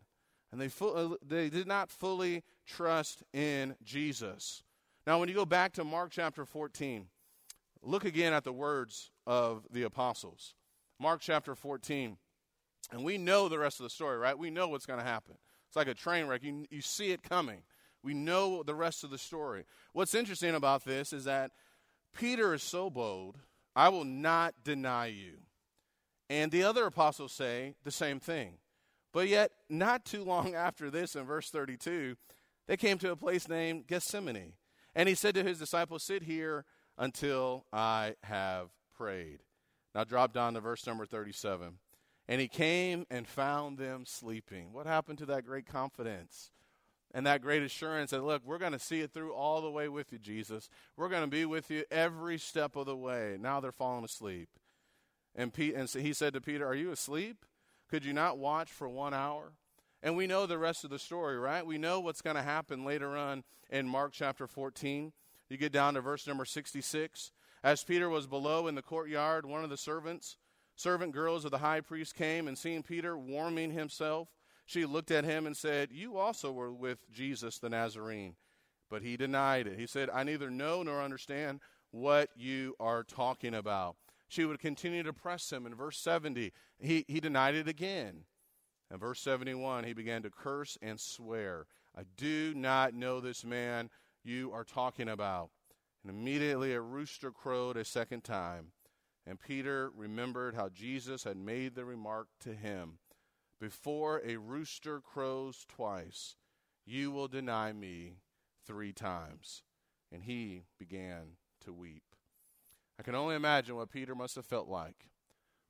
and 0.50 0.60
they, 0.60 0.68
fu- 0.68 0.88
uh, 0.88 1.16
they 1.24 1.48
did 1.48 1.66
not 1.66 1.90
fully 1.90 2.42
trust 2.66 3.22
in 3.32 3.76
Jesus. 3.84 4.62
Now, 5.06 5.20
when 5.20 5.28
you 5.28 5.34
go 5.34 5.46
back 5.46 5.72
to 5.74 5.84
Mark 5.84 6.10
chapter 6.10 6.44
14, 6.44 7.06
look 7.82 8.04
again 8.04 8.32
at 8.32 8.44
the 8.44 8.52
words 8.52 9.10
of 9.26 9.66
the 9.70 9.84
apostles. 9.84 10.54
Mark 10.98 11.20
chapter 11.20 11.54
14. 11.54 12.16
And 12.90 13.04
we 13.04 13.18
know 13.18 13.48
the 13.48 13.58
rest 13.58 13.80
of 13.80 13.84
the 13.84 13.90
story, 13.90 14.18
right? 14.18 14.36
We 14.36 14.50
know 14.50 14.68
what's 14.68 14.86
going 14.86 14.98
to 14.98 15.04
happen. 15.04 15.36
It's 15.68 15.76
like 15.76 15.88
a 15.88 15.94
train 15.94 16.26
wreck. 16.26 16.42
You, 16.42 16.66
you 16.70 16.80
see 16.80 17.12
it 17.12 17.22
coming. 17.22 17.62
We 18.02 18.14
know 18.14 18.62
the 18.62 18.74
rest 18.74 19.04
of 19.04 19.10
the 19.10 19.18
story. 19.18 19.64
What's 19.92 20.14
interesting 20.14 20.54
about 20.54 20.84
this 20.84 21.12
is 21.12 21.24
that 21.24 21.50
Peter 22.16 22.54
is 22.54 22.62
so 22.62 22.90
bold, 22.90 23.36
I 23.76 23.88
will 23.90 24.04
not 24.04 24.54
deny 24.64 25.06
you. 25.06 25.38
And 26.30 26.50
the 26.50 26.64
other 26.64 26.86
apostles 26.86 27.32
say 27.32 27.74
the 27.84 27.90
same 27.90 28.20
thing. 28.20 28.54
But 29.12 29.28
yet, 29.28 29.50
not 29.68 30.04
too 30.04 30.24
long 30.24 30.54
after 30.56 30.90
this, 30.90 31.16
in 31.16 31.24
verse 31.24 31.50
32, 31.50 32.16
they 32.66 32.76
came 32.76 32.98
to 32.98 33.12
a 33.12 33.16
place 33.16 33.48
named 33.48 33.86
Gethsemane. 33.86 34.52
And 34.94 35.08
he 35.08 35.14
said 35.14 35.34
to 35.34 35.44
his 35.44 35.58
disciples, 35.58 36.02
Sit 36.02 36.22
here 36.24 36.64
until 36.96 37.64
I 37.72 38.14
have 38.24 38.68
prayed. 38.96 39.40
Now 39.94 40.04
drop 40.04 40.32
down 40.32 40.54
to 40.54 40.60
verse 40.60 40.86
number 40.86 41.06
37. 41.06 41.78
And 42.28 42.40
he 42.40 42.48
came 42.48 43.06
and 43.10 43.26
found 43.26 43.78
them 43.78 44.04
sleeping. 44.06 44.72
What 44.72 44.86
happened 44.86 45.18
to 45.18 45.26
that 45.26 45.46
great 45.46 45.66
confidence 45.66 46.50
and 47.14 47.26
that 47.26 47.40
great 47.40 47.62
assurance 47.62 48.10
that, 48.10 48.22
look, 48.22 48.42
we're 48.44 48.58
going 48.58 48.72
to 48.72 48.78
see 48.78 49.00
it 49.00 49.12
through 49.12 49.32
all 49.32 49.62
the 49.62 49.70
way 49.70 49.88
with 49.88 50.12
you, 50.12 50.18
Jesus. 50.18 50.68
We're 50.96 51.08
going 51.08 51.22
to 51.22 51.28
be 51.28 51.46
with 51.46 51.70
you 51.70 51.84
every 51.90 52.36
step 52.38 52.76
of 52.76 52.86
the 52.86 52.96
way. 52.96 53.38
Now 53.40 53.60
they're 53.60 53.72
falling 53.72 54.04
asleep. 54.04 54.50
And, 55.34 55.54
Pete, 55.54 55.74
and 55.74 55.88
so 55.88 56.00
he 56.00 56.12
said 56.12 56.34
to 56.34 56.40
Peter, 56.40 56.66
Are 56.66 56.74
you 56.74 56.90
asleep? 56.90 57.46
Could 57.88 58.04
you 58.04 58.12
not 58.12 58.36
watch 58.36 58.70
for 58.70 58.88
one 58.88 59.14
hour? 59.14 59.52
And 60.02 60.16
we 60.16 60.26
know 60.26 60.46
the 60.46 60.58
rest 60.58 60.84
of 60.84 60.90
the 60.90 60.98
story, 60.98 61.38
right? 61.38 61.64
We 61.64 61.78
know 61.78 62.00
what's 62.00 62.22
going 62.22 62.36
to 62.36 62.42
happen 62.42 62.84
later 62.84 63.16
on 63.16 63.42
in 63.70 63.88
Mark 63.88 64.12
chapter 64.12 64.46
14. 64.46 65.12
You 65.48 65.56
get 65.56 65.72
down 65.72 65.94
to 65.94 66.00
verse 66.00 66.26
number 66.26 66.44
66. 66.44 67.32
As 67.64 67.82
Peter 67.82 68.08
was 68.08 68.26
below 68.26 68.68
in 68.68 68.74
the 68.74 68.82
courtyard, 68.82 69.46
one 69.46 69.64
of 69.64 69.70
the 69.70 69.76
servants, 69.76 70.36
servant 70.78 71.12
girls 71.12 71.44
of 71.44 71.50
the 71.50 71.58
high 71.58 71.80
priest 71.80 72.14
came 72.14 72.46
and 72.46 72.56
seeing 72.56 72.82
Peter 72.82 73.18
warming 73.18 73.72
himself, 73.72 74.28
she 74.64 74.86
looked 74.86 75.10
at 75.10 75.24
him 75.24 75.46
and 75.46 75.56
said, 75.56 75.90
You 75.90 76.16
also 76.16 76.52
were 76.52 76.72
with 76.72 77.10
Jesus 77.10 77.58
the 77.58 77.68
Nazarene. 77.68 78.36
But 78.88 79.02
he 79.02 79.16
denied 79.16 79.66
it. 79.66 79.78
He 79.78 79.86
said, 79.86 80.08
I 80.10 80.22
neither 80.22 80.50
know 80.50 80.82
nor 80.82 81.02
understand 81.02 81.60
what 81.90 82.30
you 82.36 82.74
are 82.78 83.02
talking 83.02 83.54
about. 83.54 83.96
She 84.28 84.44
would 84.44 84.60
continue 84.60 85.02
to 85.02 85.12
press 85.12 85.50
him. 85.50 85.66
In 85.66 85.74
verse 85.74 85.98
70, 85.98 86.52
he, 86.78 87.04
he 87.08 87.20
denied 87.20 87.54
it 87.54 87.66
again. 87.66 88.24
In 88.90 88.98
verse 88.98 89.20
71, 89.20 89.84
he 89.84 89.92
began 89.92 90.22
to 90.22 90.30
curse 90.30 90.78
and 90.80 90.98
swear, 91.00 91.66
I 91.96 92.02
do 92.16 92.54
not 92.54 92.94
know 92.94 93.20
this 93.20 93.44
man 93.44 93.90
you 94.22 94.52
are 94.52 94.64
talking 94.64 95.08
about. 95.08 95.50
And 96.02 96.10
immediately 96.16 96.72
a 96.72 96.80
rooster 96.80 97.30
crowed 97.30 97.76
a 97.76 97.84
second 97.84 98.22
time. 98.22 98.72
And 99.28 99.38
Peter 99.38 99.90
remembered 99.94 100.54
how 100.54 100.70
Jesus 100.70 101.24
had 101.24 101.36
made 101.36 101.74
the 101.74 101.84
remark 101.84 102.28
to 102.40 102.54
him 102.54 102.98
Before 103.60 104.22
a 104.24 104.36
rooster 104.36 105.00
crows 105.00 105.66
twice, 105.68 106.36
you 106.86 107.10
will 107.10 107.28
deny 107.28 107.72
me 107.72 108.20
three 108.66 108.92
times. 108.92 109.62
And 110.10 110.22
he 110.22 110.62
began 110.78 111.36
to 111.64 111.72
weep. 111.72 112.04
I 112.98 113.02
can 113.02 113.14
only 113.14 113.34
imagine 113.34 113.76
what 113.76 113.90
Peter 113.90 114.14
must 114.14 114.36
have 114.36 114.46
felt 114.46 114.68
like. 114.68 115.10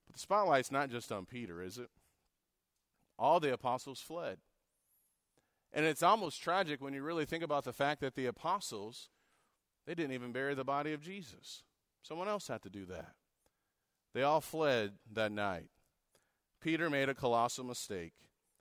But 0.07 0.15
the 0.15 0.21
spotlight's 0.21 0.71
not 0.71 0.91
just 0.91 1.11
on 1.11 1.27
Peter, 1.27 1.61
is 1.61 1.79
it? 1.79 1.91
All 3.19 3.41
the 3.41 3.53
apostles 3.53 4.01
fled. 4.01 4.39
And 5.73 5.85
it's 5.85 6.03
almost 6.03 6.41
tragic 6.41 6.81
when 6.81 6.95
you 6.95 7.03
really 7.03 7.25
think 7.25 7.43
about 7.43 7.65
the 7.65 7.73
fact 7.73 8.03
that 8.03 8.15
the 8.15 8.27
apostles, 8.27 9.09
they 9.87 9.95
didn't 9.97 10.13
even 10.13 10.31
bury 10.31 10.55
the 10.55 10.63
body 10.63 10.93
of 10.93 11.01
Jesus. 11.01 11.65
Someone 12.03 12.29
else 12.29 12.47
had 12.47 12.63
to 12.63 12.71
do 12.71 12.85
that. 12.87 13.15
They 14.15 14.23
all 14.23 14.41
fled 14.41 14.95
that 15.13 15.33
night. 15.33 15.69
Peter 16.61 16.91
made 16.91 17.09
a 17.09 17.15
colossal 17.15 17.65
mistake, 17.65 18.13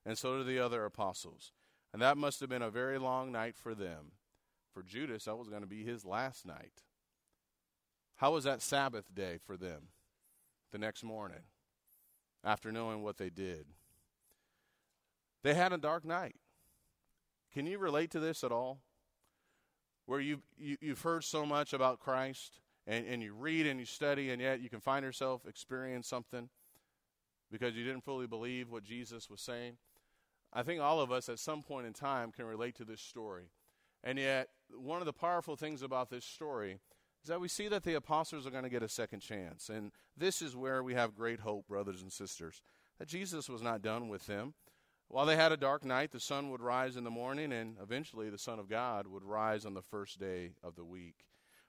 and 0.06 0.18
so 0.18 0.38
did 0.38 0.48
the 0.48 0.60
other 0.60 0.86
apostles. 0.86 1.52
And 1.94 2.02
that 2.02 2.18
must 2.18 2.40
have 2.42 2.50
been 2.50 2.62
a 2.62 2.70
very 2.70 3.00
long 3.00 3.32
night 3.32 3.56
for 3.56 3.74
them. 3.74 4.12
For 4.74 4.84
Judas, 4.84 5.26
that 5.26 5.38
was 5.38 5.50
going 5.50 5.62
to 5.62 5.68
be 5.68 5.84
his 5.84 6.06
last 6.06 6.46
night. 6.46 6.84
How 8.18 8.34
was 8.34 8.44
that 8.44 8.62
Sabbath 8.62 9.14
day 9.14 9.38
for 9.44 9.58
them 9.58 9.88
the 10.72 10.78
next 10.78 11.04
morning 11.04 11.44
after 12.44 12.72
knowing 12.72 13.02
what 13.02 13.18
they 13.18 13.30
did? 13.30 13.66
They 15.44 15.54
had 15.54 15.74
a 15.74 15.78
dark 15.78 16.06
night. 16.06 16.36
Can 17.54 17.66
you 17.66 17.80
relate 17.80 18.12
to 18.12 18.20
this 18.20 18.44
at 18.44 18.52
all? 18.52 18.82
Where 20.06 20.20
you've, 20.20 20.44
you, 20.58 20.78
you 20.80 20.90
have 20.90 21.02
heard 21.02 21.24
so 21.24 21.46
much 21.46 21.74
about 21.74 22.00
Christ 22.00 22.60
and, 22.88 23.06
and 23.06 23.22
you 23.22 23.34
read 23.34 23.68
and 23.68 23.80
you 23.80 23.86
study, 23.86 24.32
and 24.32 24.42
yet 24.42 24.62
you 24.62 24.70
can 24.70 24.80
find 24.80 25.04
yourself 25.04 25.46
experience 25.46 26.08
something 26.08 26.50
because 27.52 27.76
you 27.76 27.84
didn't 27.84 28.04
fully 28.04 28.28
believe 28.28 28.72
what 28.72 28.84
Jesus 28.84 29.30
was 29.30 29.42
saying. 29.42 29.78
I 30.54 30.64
think 30.64 30.82
all 30.82 31.02
of 31.02 31.12
us 31.12 31.30
at 31.30 31.40
some 31.40 31.62
point 31.62 31.86
in 31.86 31.94
time 31.94 32.32
can 32.32 32.46
relate 32.46 32.76
to 32.78 32.86
this 32.86 33.02
story. 33.02 33.50
And 34.04 34.18
yet, 34.18 34.48
one 34.70 35.02
of 35.02 35.06
the 35.06 35.14
powerful 35.14 35.56
things 35.56 35.82
about 35.82 36.10
this 36.10 36.26
story 36.26 36.80
is 37.24 37.30
that 37.30 37.42
we 37.42 37.48
see 37.48 37.68
that 37.68 37.84
the 37.84 37.96
apostles 37.96 38.48
are 38.48 38.52
going 38.52 38.64
to 38.64 38.70
get 38.70 38.84
a 38.84 38.90
second 38.90 39.20
chance. 39.20 39.70
And 39.70 39.92
this 40.16 40.42
is 40.42 40.56
where 40.56 40.82
we 40.82 40.94
have 40.94 41.16
great 41.16 41.42
hope, 41.42 41.68
brothers 41.68 42.02
and 42.02 42.12
sisters, 42.12 42.62
that 43.00 43.08
Jesus 43.08 43.50
was 43.50 43.62
not 43.62 43.82
done 43.82 44.08
with 44.08 44.26
them. 44.28 44.54
While 45.10 45.26
they 45.26 45.36
had 45.36 45.52
a 45.52 45.58
dark 45.58 45.86
night, 45.86 46.12
the 46.12 46.20
sun 46.20 46.50
would 46.52 46.62
rise 46.62 46.96
in 46.96 47.04
the 47.04 47.10
morning, 47.10 47.54
and 47.54 47.78
eventually 47.82 48.30
the 48.30 48.38
Son 48.38 48.60
of 48.60 48.70
God 48.70 49.08
would 49.08 49.24
rise 49.24 49.66
on 49.66 49.74
the 49.74 49.82
first 49.82 50.20
day 50.20 50.52
of 50.62 50.76
the 50.76 50.84
week. 50.84 51.26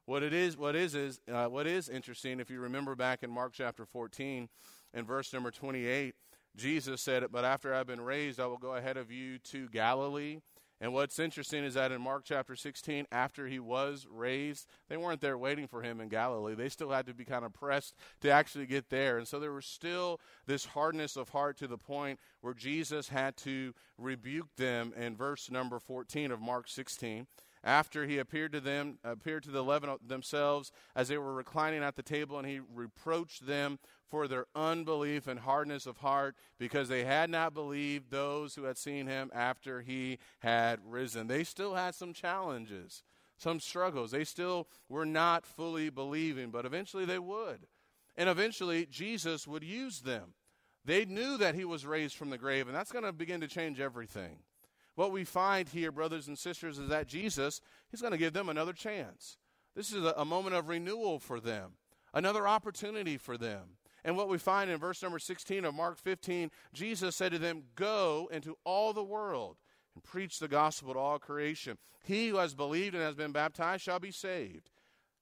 What 0.08 0.22
it 0.22 0.32
is, 0.32 0.56
what 0.56 0.74
is, 0.74 0.94
is 0.94 1.20
uh, 1.30 1.48
what 1.48 1.66
is 1.66 1.90
interesting. 1.90 2.40
If 2.40 2.48
you 2.48 2.60
remember 2.60 2.94
back 2.94 3.22
in 3.22 3.30
Mark 3.30 3.52
chapter 3.52 3.84
14, 3.84 4.48
and 4.94 5.06
verse 5.06 5.34
number 5.34 5.50
28, 5.50 6.14
Jesus 6.56 7.02
said, 7.02 7.26
"But 7.30 7.44
after 7.44 7.74
I've 7.74 7.88
been 7.88 8.00
raised, 8.00 8.40
I 8.40 8.46
will 8.46 8.56
go 8.56 8.74
ahead 8.74 8.96
of 8.96 9.10
you 9.12 9.38
to 9.50 9.68
Galilee." 9.68 10.38
And 10.80 10.94
what's 10.94 11.18
interesting 11.18 11.62
is 11.62 11.74
that 11.74 11.92
in 11.92 12.00
Mark 12.00 12.22
chapter 12.24 12.56
16, 12.56 13.04
after 13.12 13.48
he 13.48 13.58
was 13.58 14.06
raised, 14.10 14.66
they 14.88 14.96
weren't 14.96 15.20
there 15.20 15.36
waiting 15.36 15.66
for 15.66 15.82
him 15.82 16.00
in 16.00 16.08
Galilee. 16.08 16.54
They 16.54 16.70
still 16.70 16.90
had 16.90 17.04
to 17.04 17.12
be 17.12 17.26
kind 17.26 17.44
of 17.44 17.52
pressed 17.52 17.94
to 18.22 18.30
actually 18.30 18.64
get 18.64 18.88
there. 18.88 19.18
And 19.18 19.28
so 19.28 19.38
there 19.38 19.52
was 19.52 19.66
still 19.66 20.20
this 20.46 20.64
hardness 20.64 21.16
of 21.16 21.28
heart 21.28 21.58
to 21.58 21.66
the 21.66 21.76
point 21.76 22.18
where 22.40 22.54
Jesus 22.54 23.10
had 23.10 23.36
to 23.38 23.74
rebuke 23.98 24.56
them 24.56 24.94
in 24.96 25.16
verse 25.16 25.50
number 25.50 25.78
14 25.78 26.30
of 26.30 26.40
Mark 26.40 26.66
16 26.66 27.26
after 27.68 28.06
he 28.06 28.16
appeared 28.16 28.50
to 28.52 28.60
them 28.60 28.98
appeared 29.04 29.42
to 29.42 29.50
the 29.50 29.58
eleven 29.58 29.94
themselves 30.04 30.72
as 30.96 31.08
they 31.08 31.18
were 31.18 31.34
reclining 31.34 31.82
at 31.82 31.96
the 31.96 32.02
table 32.02 32.38
and 32.38 32.48
he 32.48 32.60
reproached 32.74 33.46
them 33.46 33.78
for 34.08 34.26
their 34.26 34.46
unbelief 34.54 35.26
and 35.26 35.40
hardness 35.40 35.84
of 35.84 35.98
heart 35.98 36.34
because 36.58 36.88
they 36.88 37.04
had 37.04 37.28
not 37.28 37.52
believed 37.52 38.10
those 38.10 38.54
who 38.54 38.64
had 38.64 38.78
seen 38.78 39.06
him 39.06 39.30
after 39.34 39.82
he 39.82 40.18
had 40.38 40.80
risen. 40.82 41.26
They 41.26 41.44
still 41.44 41.74
had 41.74 41.94
some 41.94 42.14
challenges, 42.14 43.02
some 43.36 43.60
struggles. 43.60 44.12
They 44.12 44.24
still 44.24 44.66
were 44.88 45.04
not 45.04 45.44
fully 45.44 45.90
believing, 45.90 46.50
but 46.50 46.64
eventually 46.64 47.04
they 47.04 47.18
would. 47.18 47.66
And 48.16 48.30
eventually 48.30 48.86
Jesus 48.86 49.46
would 49.46 49.62
use 49.62 50.00
them. 50.00 50.32
They 50.86 51.04
knew 51.04 51.36
that 51.36 51.54
he 51.54 51.66
was 51.66 51.84
raised 51.84 52.16
from 52.16 52.30
the 52.30 52.38
grave, 52.38 52.66
and 52.66 52.74
that's 52.74 52.92
going 52.92 53.04
to 53.04 53.12
begin 53.12 53.42
to 53.42 53.46
change 53.46 53.78
everything. 53.78 54.38
What 54.98 55.12
we 55.12 55.22
find 55.22 55.68
here, 55.68 55.92
brothers 55.92 56.26
and 56.26 56.36
sisters, 56.36 56.76
is 56.76 56.88
that 56.88 57.06
Jesus, 57.06 57.60
he's 57.88 58.00
going 58.00 58.10
to 58.10 58.18
give 58.18 58.32
them 58.32 58.48
another 58.48 58.72
chance. 58.72 59.36
This 59.76 59.92
is 59.92 60.04
a, 60.04 60.12
a 60.16 60.24
moment 60.24 60.56
of 60.56 60.66
renewal 60.66 61.20
for 61.20 61.38
them, 61.38 61.74
another 62.12 62.48
opportunity 62.48 63.16
for 63.16 63.38
them. 63.38 63.76
And 64.04 64.16
what 64.16 64.28
we 64.28 64.38
find 64.38 64.68
in 64.68 64.80
verse 64.80 65.00
number 65.00 65.20
16 65.20 65.64
of 65.64 65.72
Mark 65.72 65.98
15, 65.98 66.50
Jesus 66.72 67.14
said 67.14 67.30
to 67.30 67.38
them, 67.38 67.62
Go 67.76 68.28
into 68.32 68.58
all 68.64 68.92
the 68.92 69.04
world 69.04 69.58
and 69.94 70.02
preach 70.02 70.40
the 70.40 70.48
gospel 70.48 70.94
to 70.94 70.98
all 70.98 71.20
creation. 71.20 71.78
He 72.02 72.30
who 72.30 72.38
has 72.38 72.56
believed 72.56 72.96
and 72.96 73.04
has 73.04 73.14
been 73.14 73.30
baptized 73.30 73.84
shall 73.84 74.00
be 74.00 74.10
saved. 74.10 74.68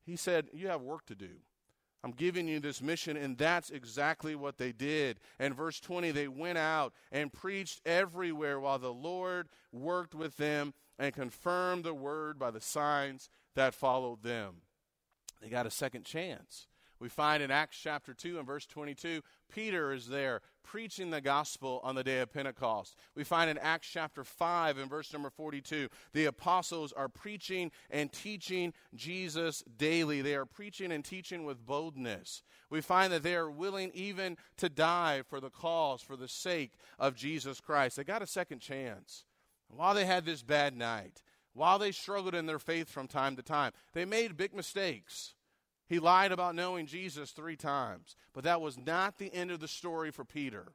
He 0.06 0.16
said, 0.16 0.46
You 0.54 0.68
have 0.68 0.80
work 0.80 1.04
to 1.04 1.14
do. 1.14 1.40
I'm 2.04 2.12
giving 2.12 2.46
you 2.46 2.61
this 2.61 2.80
mission, 2.80 3.16
and 3.16 3.37
that's 3.37 3.70
exactly 3.70 4.35
what 4.35 4.59
they 4.59 4.72
did. 4.72 5.18
And 5.38 5.54
verse 5.54 5.80
20, 5.80 6.12
they 6.12 6.28
went 6.28 6.59
out 6.59 6.92
and 7.11 7.32
preached 7.32 7.80
everywhere 7.85 8.61
while 8.61 8.78
the 8.78 8.92
Lord 8.92 9.48
worked 9.72 10.14
with 10.14 10.37
them 10.37 10.74
and 10.98 11.12
confirmed 11.12 11.85
the 11.85 11.94
word 11.94 12.38
by 12.38 12.50
the 12.50 12.61
signs 12.61 13.28
that 13.54 13.74
followed 13.74 14.22
them. 14.22 14.62
They 15.40 15.48
got 15.48 15.66
a 15.66 15.70
second 15.70 16.04
chance. 16.04 16.68
We 16.98 17.09
find 17.09 17.42
in 17.42 17.50
Acts 17.50 17.78
chapter 17.82 18.14
2 18.14 18.38
and 18.38 18.46
verse 18.46 18.66
22, 18.66 19.20
Peter 19.52 19.92
is 19.92 20.09
there 20.09 20.40
preaching 20.62 21.11
the 21.11 21.20
gospel 21.20 21.80
on 21.85 21.94
the 21.94 22.02
day 22.02 22.20
of 22.20 22.32
Pentecost. 22.32 22.96
We 23.14 23.22
find 23.22 23.50
in 23.50 23.59
Acts 23.59 23.88
chapter 23.88 24.24
5 24.24 24.78
and 24.78 24.90
verse 24.90 25.12
number 25.12 25.30
42, 25.30 25.88
the 26.12 26.24
apostles 26.24 26.92
are 26.92 27.09
preaching 27.09 27.70
and 27.90 28.11
teaching 28.11 28.72
Jesus 28.94 29.62
daily. 29.76 30.22
They 30.22 30.35
are 30.35 30.46
preaching 30.46 30.90
and 30.90 31.04
teaching 31.04 31.44
with 31.44 31.64
boldness. 31.64 32.42
We 32.70 32.80
find 32.80 33.12
that 33.12 33.22
they 33.22 33.37
are 33.37 33.50
willing 33.50 33.90
even 33.94 34.37
to 34.56 34.68
die 34.68 35.22
for 35.28 35.38
the 35.38 35.50
cause, 35.50 36.02
for 36.02 36.16
the 36.16 36.28
sake 36.28 36.72
of 36.98 37.14
Jesus 37.14 37.61
Christ. 37.61 37.96
They 37.96 38.04
got 38.04 38.22
a 38.22 38.26
second 38.26 38.61
chance. 38.61 39.24
While 39.68 39.94
they 39.94 40.04
had 40.04 40.24
this 40.24 40.42
bad 40.42 40.76
night, 40.76 41.22
while 41.52 41.78
they 41.78 41.92
struggled 41.92 42.35
in 42.35 42.46
their 42.46 42.59
faith 42.59 42.88
from 42.88 43.09
time 43.09 43.37
to 43.37 43.42
time, 43.42 43.72
they 43.92 44.04
made 44.04 44.37
big 44.37 44.54
mistakes. 44.54 45.36
He 45.88 45.99
lied 45.99 46.33
about 46.33 46.55
knowing 46.55 46.87
Jesus 46.87 47.31
three 47.31 47.57
times. 47.57 48.16
But 48.33 48.44
that 48.44 48.61
was 48.61 48.79
not 48.79 49.18
the 49.18 49.33
end 49.33 49.51
of 49.51 49.61
the 49.61 49.68
story 49.68 50.11
for 50.11 50.25
Peter. 50.25 50.72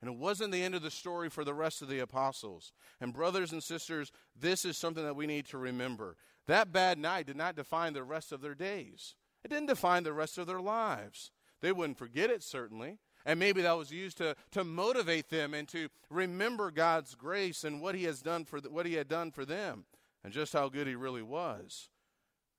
And 0.00 0.10
it 0.12 0.18
wasn't 0.18 0.52
the 0.52 0.62
end 0.62 0.74
of 0.74 0.82
the 0.82 0.90
story 0.90 1.30
for 1.30 1.44
the 1.44 1.54
rest 1.54 1.80
of 1.80 1.88
the 1.88 2.00
apostles. 2.00 2.72
And, 3.00 3.12
brothers 3.12 3.52
and 3.52 3.62
sisters, 3.62 4.12
this 4.38 4.64
is 4.64 4.76
something 4.76 5.04
that 5.04 5.16
we 5.16 5.26
need 5.26 5.46
to 5.46 5.58
remember. 5.58 6.16
That 6.46 6.72
bad 6.72 6.98
night 6.98 7.26
did 7.26 7.36
not 7.36 7.56
define 7.56 7.94
the 7.94 8.04
rest 8.04 8.30
of 8.30 8.40
their 8.42 8.54
days, 8.54 9.14
it 9.42 9.48
didn't 9.48 9.68
define 9.68 10.02
the 10.02 10.12
rest 10.12 10.38
of 10.38 10.46
their 10.46 10.60
lives. 10.60 11.30
They 11.60 11.72
wouldn't 11.72 11.96
forget 11.96 12.28
it, 12.28 12.42
certainly. 12.42 12.98
And 13.24 13.40
maybe 13.40 13.62
that 13.62 13.78
was 13.78 13.90
used 13.90 14.18
to, 14.18 14.36
to 14.50 14.64
motivate 14.64 15.30
them 15.30 15.54
and 15.54 15.66
to 15.68 15.88
remember 16.10 16.70
God's 16.70 17.14
grace 17.14 17.64
and 17.64 17.80
what 17.80 17.94
He 17.94 18.04
has 18.04 18.20
done 18.20 18.44
for 18.44 18.58
what 18.60 18.84
He 18.84 18.94
had 18.94 19.08
done 19.08 19.30
for 19.30 19.46
them 19.46 19.86
and 20.22 20.32
just 20.32 20.52
how 20.52 20.68
good 20.68 20.86
He 20.86 20.94
really 20.94 21.22
was. 21.22 21.88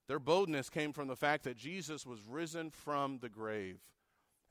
Their 0.08 0.20
boldness 0.20 0.70
came 0.70 0.94
from 0.94 1.08
the 1.08 1.15
fact 1.15 1.44
that 1.44 1.58
Jesus 1.58 2.06
was 2.06 2.20
risen 2.28 2.70
from 2.70 3.20
the 3.20 3.30
grave. 3.30 3.80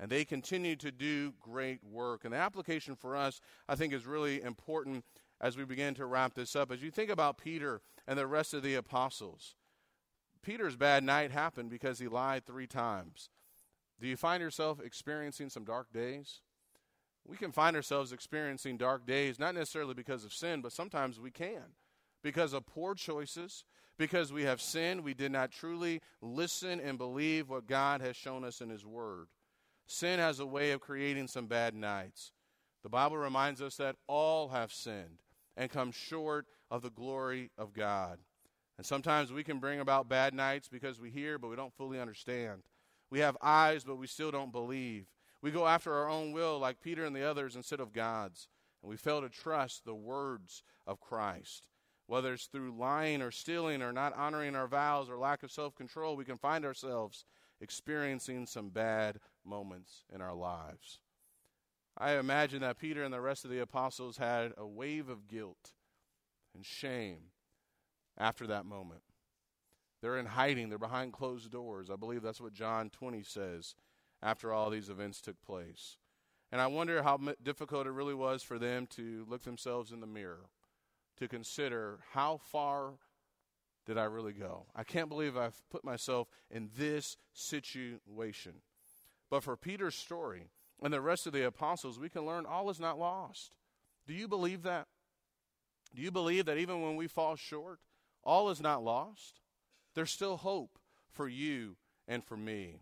And 0.01 0.11
they 0.11 0.25
continued 0.25 0.81
to 0.81 0.90
do 0.90 1.35
great 1.40 1.85
work. 1.85 2.25
And 2.25 2.33
the 2.33 2.38
application 2.38 2.97
for 2.97 3.14
us, 3.14 3.40
I 3.69 3.77
think, 3.77 3.93
is 3.93 4.07
really 4.07 4.43
important 4.43 5.05
as 5.40 5.57
we 5.57 5.64
begin 5.64 5.95
to 5.95 6.07
wrap 6.07 6.35
this 6.35 6.57
up. 6.57 6.73
As 6.73 6.83
you 6.83 6.90
think 6.90 7.11
about 7.11 7.38
Peter 7.38 7.81
and 8.07 8.19
the 8.19 8.27
rest 8.27 8.55
of 8.55 8.62
the 8.62 8.75
apostles, 8.75 9.55
Peter's 10.43 10.77
bad 10.77 11.05
night 11.05 11.31
happened 11.31 11.71
because 11.71 12.01
he 12.01 12.09
lied 12.09 12.45
three 12.45 12.67
times. 12.67 13.31
Do 14.01 14.09
you 14.09 14.17
find 14.17 14.43
yourself 14.43 14.81
experiencing 14.81 15.49
some 15.49 15.64
dark 15.64 15.93
days? 15.93 16.40
We 17.27 17.37
can 17.37 17.53
find 17.53 17.75
ourselves 17.77 18.12
experiencing 18.12 18.77
dark 18.77 19.07
days, 19.07 19.38
not 19.38 19.55
necessarily 19.55 19.95
because 19.95 20.25
of 20.25 20.35
sin, 20.35 20.61
but 20.61 20.73
sometimes 20.73 21.21
we 21.21 21.31
can. 21.31 21.73
Because 22.23 22.53
of 22.53 22.67
poor 22.67 22.95
choices, 22.95 23.64
because 23.98 24.33
we 24.33 24.42
have 24.44 24.61
sinned, 24.61 25.02
we 25.02 25.14
did 25.14 25.33
not 25.33 25.52
truly 25.52 26.00
listen 26.20 26.80
and 26.80 26.98
believe 26.98 27.48
what 27.48 27.66
God 27.66 28.00
has 28.00 28.16
shown 28.16 28.44
us 28.44 28.61
in 28.61 28.70
His 28.70 28.85
Word. 28.85 29.28
Sin 29.87 30.18
has 30.18 30.40
a 30.40 30.46
way 30.46 30.72
of 30.72 30.80
creating 30.80 31.28
some 31.28 31.46
bad 31.46 31.74
nights. 31.74 32.33
The 32.83 32.88
Bible 32.88 33.16
reminds 33.16 33.62
us 33.62 33.76
that 33.76 33.96
all 34.07 34.48
have 34.48 34.72
sinned 34.72 35.18
and 35.57 35.70
come 35.70 35.92
short 35.92 36.46
of 36.70 36.83
the 36.83 36.90
glory 36.90 37.50
of 37.57 37.72
God. 37.72 38.18
And 38.76 38.87
sometimes 38.87 39.33
we 39.33 39.44
can 39.44 39.59
bring 39.59 39.80
about 39.80 40.09
bad 40.09 40.35
nights 40.35 40.68
because 40.68 41.00
we 41.00 41.11
hear, 41.11 41.38
but 41.38 41.48
we 41.48 41.57
don't 41.57 41.74
fully 41.74 42.00
understand. 42.00 42.62
We 43.11 43.20
have 43.20 43.37
eyes, 43.40 43.85
but 43.85 43.96
we 43.96 44.09
still 44.09 44.33
don't 44.33 44.50
believe. 44.50 45.07
We 45.40 45.50
go 45.50 45.66
after 45.66 45.92
our 45.92 46.09
own 46.09 46.33
will, 46.33 46.59
like 46.59 46.80
Peter 46.80 47.04
and 47.04 47.14
the 47.14 47.28
others, 47.28 47.54
instead 47.54 47.78
of 47.78 47.92
God's. 47.92 48.48
And 48.83 48.90
we 48.90 48.96
fail 48.96 49.20
to 49.20 49.28
trust 49.28 49.85
the 49.85 49.94
words 49.94 50.64
of 50.87 51.00
Christ 51.00 51.68
whether 52.07 52.35
it's 52.35 52.47
through 52.47 52.77
lying 52.77 53.23
or 53.23 53.31
stealing 53.31 53.83
or 53.83 53.93
not 53.93 54.17
honoring 54.17 54.55
our 54.55 54.67
vows 54.67 55.09
or 55.09 55.17
lack 55.17 55.43
of 55.43 55.51
self 55.51 55.75
control, 55.75 56.17
we 56.17 56.25
can 56.25 56.37
find 56.37 56.64
ourselves 56.64 57.25
experiencing 57.61 58.47
some 58.47 58.69
bad 58.69 59.19
moments 59.45 60.05
in 60.12 60.21
our 60.21 60.35
lives. 60.35 61.01
I 61.97 62.17
imagine 62.17 62.61
that 62.61 62.79
Peter 62.79 63.05
and 63.05 63.14
the 63.14 63.21
rest 63.21 63.45
of 63.45 63.51
the 63.51 63.61
apostles 63.61 64.17
had 64.17 64.53
a 64.59 64.67
wave 64.67 65.09
of 65.09 65.29
guilt 65.29 65.73
and 66.55 66.64
shame 66.64 67.31
after 68.19 68.47
that 68.49 68.67
moment. 68.67 69.03
They're 70.03 70.19
in 70.19 70.27
hiding, 70.27 70.69
they're 70.69 70.79
behind 70.79 71.12
closed 71.12 71.51
doors. 71.51 71.88
I 71.90 71.97
believe 71.97 72.23
that's 72.23 72.40
what 72.40 72.53
John 72.53 72.90
20 72.90 73.23
says 73.23 73.75
after 74.23 74.53
all 74.53 74.69
these 74.69 74.88
events 74.90 75.21
took 75.21 75.40
place. 75.40 75.97
And 76.53 76.61
I 76.61 76.67
wonder 76.67 77.03
how 77.03 77.19
difficult 77.43 77.87
it 77.87 77.93
really 77.93 78.14
was 78.14 78.43
for 78.43 78.59
them 78.59 78.87
to 78.88 79.25
look 79.29 79.45
themselves 79.45 79.93
in 79.93 80.01
the 80.01 80.07
mirror 80.07 80.51
to 81.18 81.29
consider 81.29 82.00
how 82.12 82.38
far 82.38 82.94
did 83.87 83.98
I 83.98 84.05
really 84.05 84.33
go? 84.33 84.66
I 84.74 84.85
can't 84.85 85.09
believe 85.09 85.37
I've 85.37 85.62
put 85.70 85.85
myself 85.85 86.29
in 86.50 86.70
this 86.77 87.16
situation. 87.33 88.55
But 89.31 89.42
for 89.42 89.57
Peter's 89.57 89.94
story 89.94 90.48
and 90.83 90.92
the 90.92 91.00
rest 91.00 91.27
of 91.27 91.33
the 91.33 91.46
apostles, 91.46 91.98
we 91.98 92.09
can 92.09 92.27
learn 92.27 92.46
all 92.46 92.70
is 92.70 92.81
not 92.81 92.98
lost. 92.98 93.57
Do 94.07 94.14
you 94.14 94.29
believe 94.29 94.62
that? 94.62 94.87
Do 95.94 96.03
you 96.03 96.11
believe 96.11 96.46
that 96.46 96.59
even 96.59 96.83
when 96.83 96.96
we 96.96 97.07
fall 97.07 97.37
short, 97.37 97.79
all 98.22 98.50
is 98.50 98.61
not 98.61 98.83
lost? 98.83 99.40
There's 99.94 100.11
still 100.11 100.37
hope 100.37 100.79
for 101.11 101.29
you 101.29 101.77
and 102.09 102.24
for 102.24 102.37
me. 102.37 102.81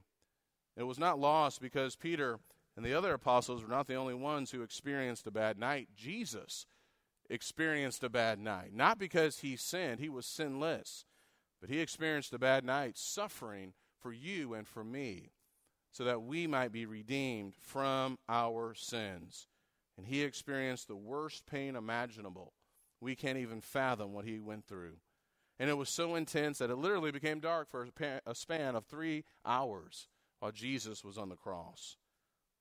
It 0.76 0.84
was 0.84 0.98
not 0.98 1.18
lost 1.18 1.60
because 1.60 1.96
Peter 1.96 2.38
and 2.76 2.84
the 2.84 2.94
other 2.94 3.12
apostles 3.12 3.62
were 3.62 3.68
not 3.68 3.86
the 3.86 3.96
only 3.96 4.14
ones 4.14 4.50
who 4.50 4.62
experienced 4.62 5.26
a 5.26 5.30
bad 5.30 5.58
night. 5.58 5.88
Jesus 5.94 6.64
experienced 7.32 8.04
a 8.04 8.10
bad 8.10 8.38
night. 8.38 8.72
Not 8.74 8.98
because 8.98 9.38
he 9.38 9.56
sinned, 9.56 9.98
he 9.98 10.08
was 10.08 10.26
sinless, 10.26 11.04
but 11.60 11.70
he 11.70 11.80
experienced 11.80 12.32
a 12.32 12.38
bad 12.38 12.64
night 12.64 12.98
suffering 12.98 13.72
for 13.98 14.12
you 14.12 14.52
and 14.52 14.68
for 14.68 14.84
me 14.84 15.30
so 15.92 16.04
that 16.04 16.22
we 16.22 16.46
might 16.46 16.72
be 16.72 16.86
redeemed 16.86 17.54
from 17.54 18.18
our 18.28 18.74
sins. 18.74 19.46
And 19.96 20.06
he 20.06 20.22
experienced 20.22 20.88
the 20.88 20.96
worst 20.96 21.46
pain 21.46 21.76
imaginable. 21.76 22.52
We 23.00 23.14
can't 23.14 23.38
even 23.38 23.60
fathom 23.60 24.12
what 24.12 24.24
he 24.24 24.38
went 24.38 24.66
through. 24.66 24.96
And 25.58 25.68
it 25.70 25.76
was 25.76 25.88
so 25.88 26.14
intense 26.14 26.58
that 26.58 26.70
it 26.70 26.76
literally 26.76 27.10
became 27.10 27.40
dark 27.40 27.70
for 27.70 27.86
a 28.26 28.34
span 28.34 28.74
of 28.74 28.86
three 28.86 29.24
hours 29.44 30.08
while 30.40 30.52
Jesus 30.52 31.04
was 31.04 31.18
on 31.18 31.28
the 31.28 31.36
cross. 31.36 31.96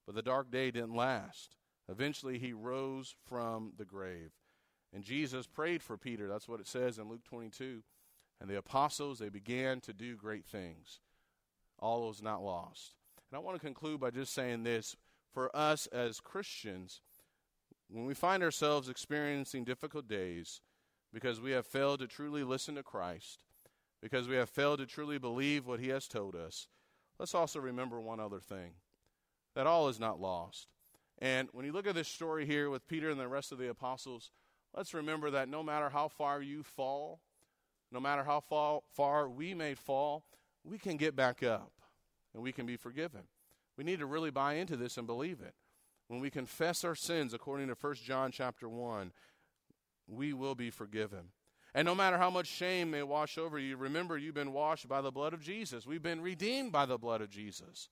But 0.06 0.16
the 0.16 0.22
dark 0.22 0.52
day 0.52 0.72
didn't 0.72 0.96
last. 0.96 1.56
Eventually, 1.90 2.38
he 2.38 2.54
rose 2.54 3.16
from 3.28 3.74
the 3.78 3.86
grave. 3.86 4.32
And 4.94 5.04
Jesus 5.04 5.48
prayed 5.48 5.82
for 5.82 5.98
Peter. 5.98 6.28
That's 6.28 6.48
what 6.48 6.60
it 6.60 6.68
says 6.68 6.98
in 6.98 7.10
Luke 7.10 7.24
22. 7.24 7.82
And 8.40 8.50
the 8.50 8.58
apostles, 8.58 9.20
they 9.20 9.30
began 9.30 9.80
to 9.82 9.94
do 9.94 10.16
great 10.16 10.46
things. 10.46 11.00
All 11.80 12.08
was 12.08 12.22
not 12.22 12.44
lost. 12.44 12.96
And 13.32 13.38
I 13.38 13.42
want 13.42 13.56
to 13.56 13.66
conclude 13.66 14.00
by 14.00 14.12
just 14.12 14.34
saying 14.34 14.64
this 14.64 14.96
for 15.32 15.56
us 15.56 15.88
as 15.88 16.20
Christians, 16.20 17.02
when 17.90 18.06
we 18.06 18.14
find 18.14 18.44
ourselves 18.44 18.90
experiencing 18.90 19.64
difficult 19.64 20.08
days, 20.08 20.62
because 21.14 21.40
we 21.40 21.52
have 21.52 21.66
failed 21.66 22.00
to 22.00 22.08
truly 22.08 22.44
listen 22.44 22.76
to 22.76 22.84
Christ, 22.84 23.44
because 24.02 24.28
we 24.28 24.36
have 24.36 24.50
failed 24.50 24.80
to 24.80 24.86
truly 24.86 25.18
believe 25.18 25.66
what 25.68 25.80
He 25.80 25.90
has 25.90 26.08
told 26.08 26.36
us, 26.36 26.68
let's 27.20 27.36
also 27.36 27.60
remember 27.60 28.02
one 28.02 28.20
other 28.20 28.40
thing 28.40 28.72
that 29.56 29.68
all 29.68 29.90
is 29.90 30.00
not 30.00 30.20
lost. 30.20 30.68
And 31.20 31.50
when 31.52 31.66
you 31.66 31.72
look 31.72 31.88
at 31.88 31.96
this 31.96 32.08
story 32.08 32.46
here 32.46 32.70
with 32.70 32.88
Peter 32.88 33.10
and 33.10 33.20
the 33.20 33.28
rest 33.28 33.52
of 33.52 33.58
the 33.58 33.70
apostles, 33.70 34.32
let's 34.76 34.94
remember 34.94 35.32
that 35.32 35.50
no 35.50 35.64
matter 35.64 35.90
how 35.90 36.08
far 36.08 36.42
you 36.42 36.64
fall, 36.64 37.20
no 37.92 38.00
matter 38.00 38.24
how 38.24 38.40
far, 38.40 38.82
far 38.90 39.30
we 39.30 39.54
may 39.54 39.74
fall, 39.74 40.24
we 40.64 40.78
can 40.78 40.98
get 40.98 41.16
back 41.16 41.44
up 41.44 41.72
and 42.34 42.42
we 42.42 42.52
can 42.52 42.66
be 42.66 42.78
forgiven. 42.78 43.22
We 43.78 43.84
need 43.84 44.00
to 44.00 44.06
really 44.06 44.32
buy 44.32 44.56
into 44.56 44.78
this 44.78 44.98
and 44.98 45.08
believe 45.08 45.42
it. 45.42 45.54
When 46.08 46.20
we 46.20 46.30
confess 46.30 46.84
our 46.84 46.96
sins 46.96 47.34
according 47.34 47.68
to 47.68 47.76
1 47.80 47.96
John 47.96 48.32
chapter 48.32 48.68
1, 48.68 49.12
we 50.08 50.34
will 50.34 50.56
be 50.56 50.70
forgiven. 50.70 51.32
And 51.74 51.86
no 51.86 51.96
matter 51.96 52.18
how 52.18 52.30
much 52.30 52.48
shame 52.48 52.92
may 52.92 53.04
wash 53.04 53.38
over 53.38 53.58
you, 53.58 53.78
remember 53.78 54.18
you've 54.18 54.36
been 54.36 54.52
washed 54.52 54.90
by 54.90 55.00
the 55.02 55.12
blood 55.12 55.34
of 55.34 55.42
Jesus. 55.42 55.88
We've 55.88 56.04
been 56.04 56.22
redeemed 56.22 56.74
by 56.74 56.86
the 56.86 56.98
blood 56.98 57.22
of 57.22 57.30
Jesus, 57.30 57.88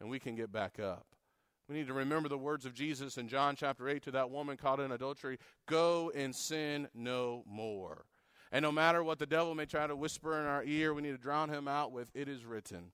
and 0.00 0.08
we 0.08 0.20
can 0.20 0.36
get 0.36 0.52
back 0.52 0.78
up. 0.78 1.06
We 1.68 1.76
need 1.76 1.86
to 1.86 1.94
remember 1.94 2.28
the 2.28 2.36
words 2.36 2.66
of 2.66 2.74
Jesus 2.74 3.16
in 3.16 3.26
John 3.26 3.56
chapter 3.56 3.88
8 3.88 4.02
to 4.02 4.10
that 4.12 4.30
woman 4.30 4.56
caught 4.56 4.80
in 4.80 4.92
adultery 4.92 5.38
go 5.66 6.12
and 6.14 6.34
sin 6.34 6.88
no 6.94 7.42
more. 7.46 8.04
And 8.52 8.62
no 8.62 8.70
matter 8.70 9.02
what 9.02 9.18
the 9.18 9.26
devil 9.26 9.54
may 9.54 9.64
try 9.64 9.86
to 9.86 9.96
whisper 9.96 10.38
in 10.38 10.46
our 10.46 10.62
ear, 10.64 10.92
we 10.92 11.02
need 11.02 11.12
to 11.12 11.18
drown 11.18 11.48
him 11.48 11.66
out 11.66 11.90
with, 11.90 12.10
It 12.14 12.28
is 12.28 12.44
written. 12.44 12.92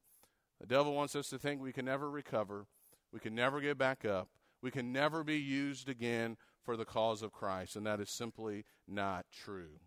The 0.61 0.67
devil 0.67 0.95
wants 0.95 1.17
us 1.17 1.29
to 1.31 1.39
think 1.39 1.61
we 1.61 1.73
can 1.73 1.85
never 1.85 2.09
recover, 2.09 2.67
we 3.13 3.19
can 3.19 3.35
never 3.35 3.61
get 3.61 3.77
back 3.77 4.05
up, 4.05 4.29
we 4.63 4.71
can 4.71 4.93
never 4.93 5.25
be 5.25 5.39
used 5.39 5.89
again 5.89 6.37
for 6.63 6.77
the 6.77 6.85
cause 6.85 7.23
of 7.23 7.33
Christ, 7.33 7.77
and 7.77 7.87
that 7.87 8.01
is 8.01 8.11
simply 8.11 8.65
not 8.87 9.27
true. 9.33 9.81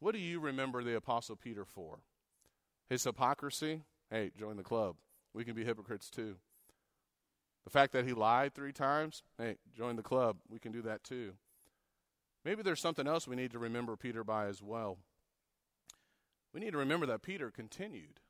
What 0.00 0.12
do 0.12 0.20
you 0.20 0.38
remember 0.40 0.84
the 0.84 0.96
Apostle 0.96 1.36
Peter 1.36 1.64
for? 1.64 2.00
His 2.90 3.04
hypocrisy? 3.04 3.82
Hey, 4.10 4.30
join 4.38 4.56
the 4.56 4.62
club. 4.62 4.96
We 5.32 5.44
can 5.44 5.54
be 5.54 5.64
hypocrites 5.64 6.10
too. 6.10 6.36
The 7.66 7.70
fact 7.70 7.92
that 7.94 8.06
he 8.06 8.12
lied 8.12 8.54
three 8.54 8.72
times, 8.72 9.24
hey, 9.38 9.56
join 9.76 9.96
the 9.96 10.02
club. 10.02 10.36
We 10.48 10.60
can 10.60 10.70
do 10.70 10.82
that 10.82 11.02
too. 11.02 11.32
Maybe 12.44 12.62
there's 12.62 12.80
something 12.80 13.08
else 13.08 13.26
we 13.26 13.34
need 13.34 13.50
to 13.50 13.58
remember 13.58 13.96
Peter 13.96 14.22
by 14.22 14.46
as 14.46 14.62
well. 14.62 14.98
We 16.54 16.60
need 16.60 16.70
to 16.70 16.78
remember 16.78 17.06
that 17.06 17.22
Peter 17.22 17.50
continued. 17.50 18.20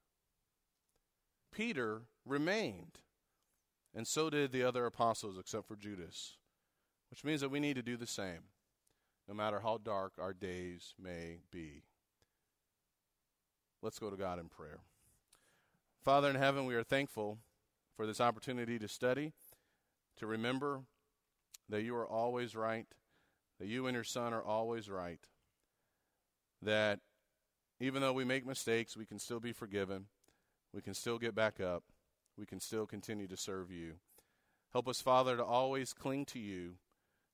Peter 1.53 2.05
remained. 2.25 2.99
And 3.95 4.07
so 4.07 4.31
did 4.31 4.53
the 4.53 4.63
other 4.63 4.87
apostles, 4.87 5.39
except 5.39 5.69
for 5.69 5.77
Judas, 5.77 6.39
which 7.11 7.23
means 7.23 7.43
that 7.43 7.51
we 7.51 7.61
need 7.61 7.77
to 7.77 7.83
do 7.83 7.99
the 7.99 8.07
same, 8.07 8.49
no 9.29 9.35
matter 9.35 9.61
how 9.61 9.79
dark 9.79 10.15
our 10.19 10.33
days 10.33 10.95
may 10.99 11.41
be. 11.51 11.83
Let's 13.83 13.99
go 13.99 14.09
to 14.09 14.17
God 14.17 14.39
in 14.39 14.49
prayer. 14.49 14.81
Father 16.03 16.31
in 16.31 16.37
heaven, 16.37 16.65
we 16.65 16.75
are 16.75 16.83
thankful 16.83 17.39
for 17.97 18.07
this 18.07 18.21
opportunity 18.21 18.79
to 18.79 18.89
study, 18.89 19.33
to 20.17 20.27
remember 20.27 20.83
that 21.69 21.83
you 21.83 21.97
are 21.97 22.07
always 22.07 22.55
right, 22.55 22.87
that 23.59 23.69
you 23.69 23.87
and 23.87 23.95
your 23.95 24.05
Son 24.05 24.33
are 24.33 24.43
always 24.43 24.89
right, 24.91 25.21
that 26.63 27.01
even 27.81 28.03
though 28.03 28.13
we 28.13 28.25
make 28.25 28.47
mistakes, 28.47 28.97
we 28.97 29.07
can 29.07 29.19
still 29.19 29.41
be 29.41 29.53
forgiven, 29.53 30.07
we 30.73 30.83
can 30.83 30.95
still 30.95 31.19
get 31.19 31.35
back 31.35 31.61
up, 31.61 31.85
we 32.37 32.47
can 32.47 32.61
still 32.61 32.87
continue 32.87 33.27
to 33.27 33.37
serve 33.37 33.71
you. 33.71 33.95
Help 34.73 34.89
us, 34.89 35.01
Father, 35.01 35.37
to 35.37 35.45
always 35.45 35.93
cling 35.93 36.27
to 36.27 36.39
you, 36.39 36.75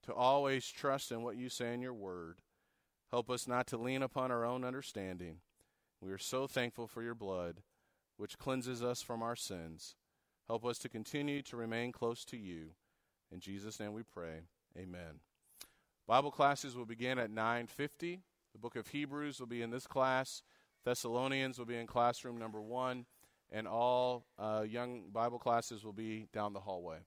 to 0.05 0.14
always 0.14 0.68
trust 0.68 1.11
in 1.11 1.22
what 1.22 1.37
you 1.37 1.48
say 1.48 1.75
in 1.75 1.83
your 1.83 1.94
word. 1.94 2.38
Help 3.11 3.29
us 3.29 3.48
not 3.48 3.66
to 3.66 3.77
lean 3.77 4.03
upon 4.03 4.31
our 4.31 4.44
own 4.44 4.64
understanding. 4.64 5.38
We 6.01 6.12
are 6.12 6.18
so 6.18 6.46
thankful 6.46 6.87
for 6.87 7.03
your 7.03 7.14
blood, 7.14 7.62
which 8.16 8.38
cleanses 8.38 8.83
us 8.83 9.03
from 9.03 9.22
our 9.22 9.37
sins. 9.37 9.96
Help 10.53 10.67
us 10.67 10.77
to 10.77 10.91
continue 10.91 11.41
to 11.41 11.57
remain 11.57 11.93
close 11.93 12.27
to 12.27 12.37
you. 12.37 12.73
In 13.33 13.41
Jesus' 13.41 13.81
name 13.81 13.95
we 13.95 14.03
pray. 14.03 14.41
Amen. 14.77 15.21
Bible 16.07 16.31
classes 16.31 16.77
will 16.77 16.85
begin 16.85 17.19
at 17.19 17.31
9:50. 17.31 18.21
The 18.53 18.59
book 18.59 18.77
of 18.77 18.88
Hebrews 18.88 19.41
will 19.41 19.47
be 19.47 19.62
in 19.62 19.71
this 19.71 19.87
class. 19.87 20.43
Thessalonians 20.85 21.59
will 21.59 21.65
be 21.65 21.77
in 21.77 21.87
classroom 21.87 22.37
number 22.37 22.61
1 22.61 23.07
and 23.51 23.67
all 23.67 24.27
uh, 24.38 24.67
young 24.69 25.09
Bible 25.11 25.38
classes 25.38 25.87
will 25.87 25.95
be 25.95 26.29
down 26.35 26.53
the 26.53 26.61
hallway. 26.61 26.99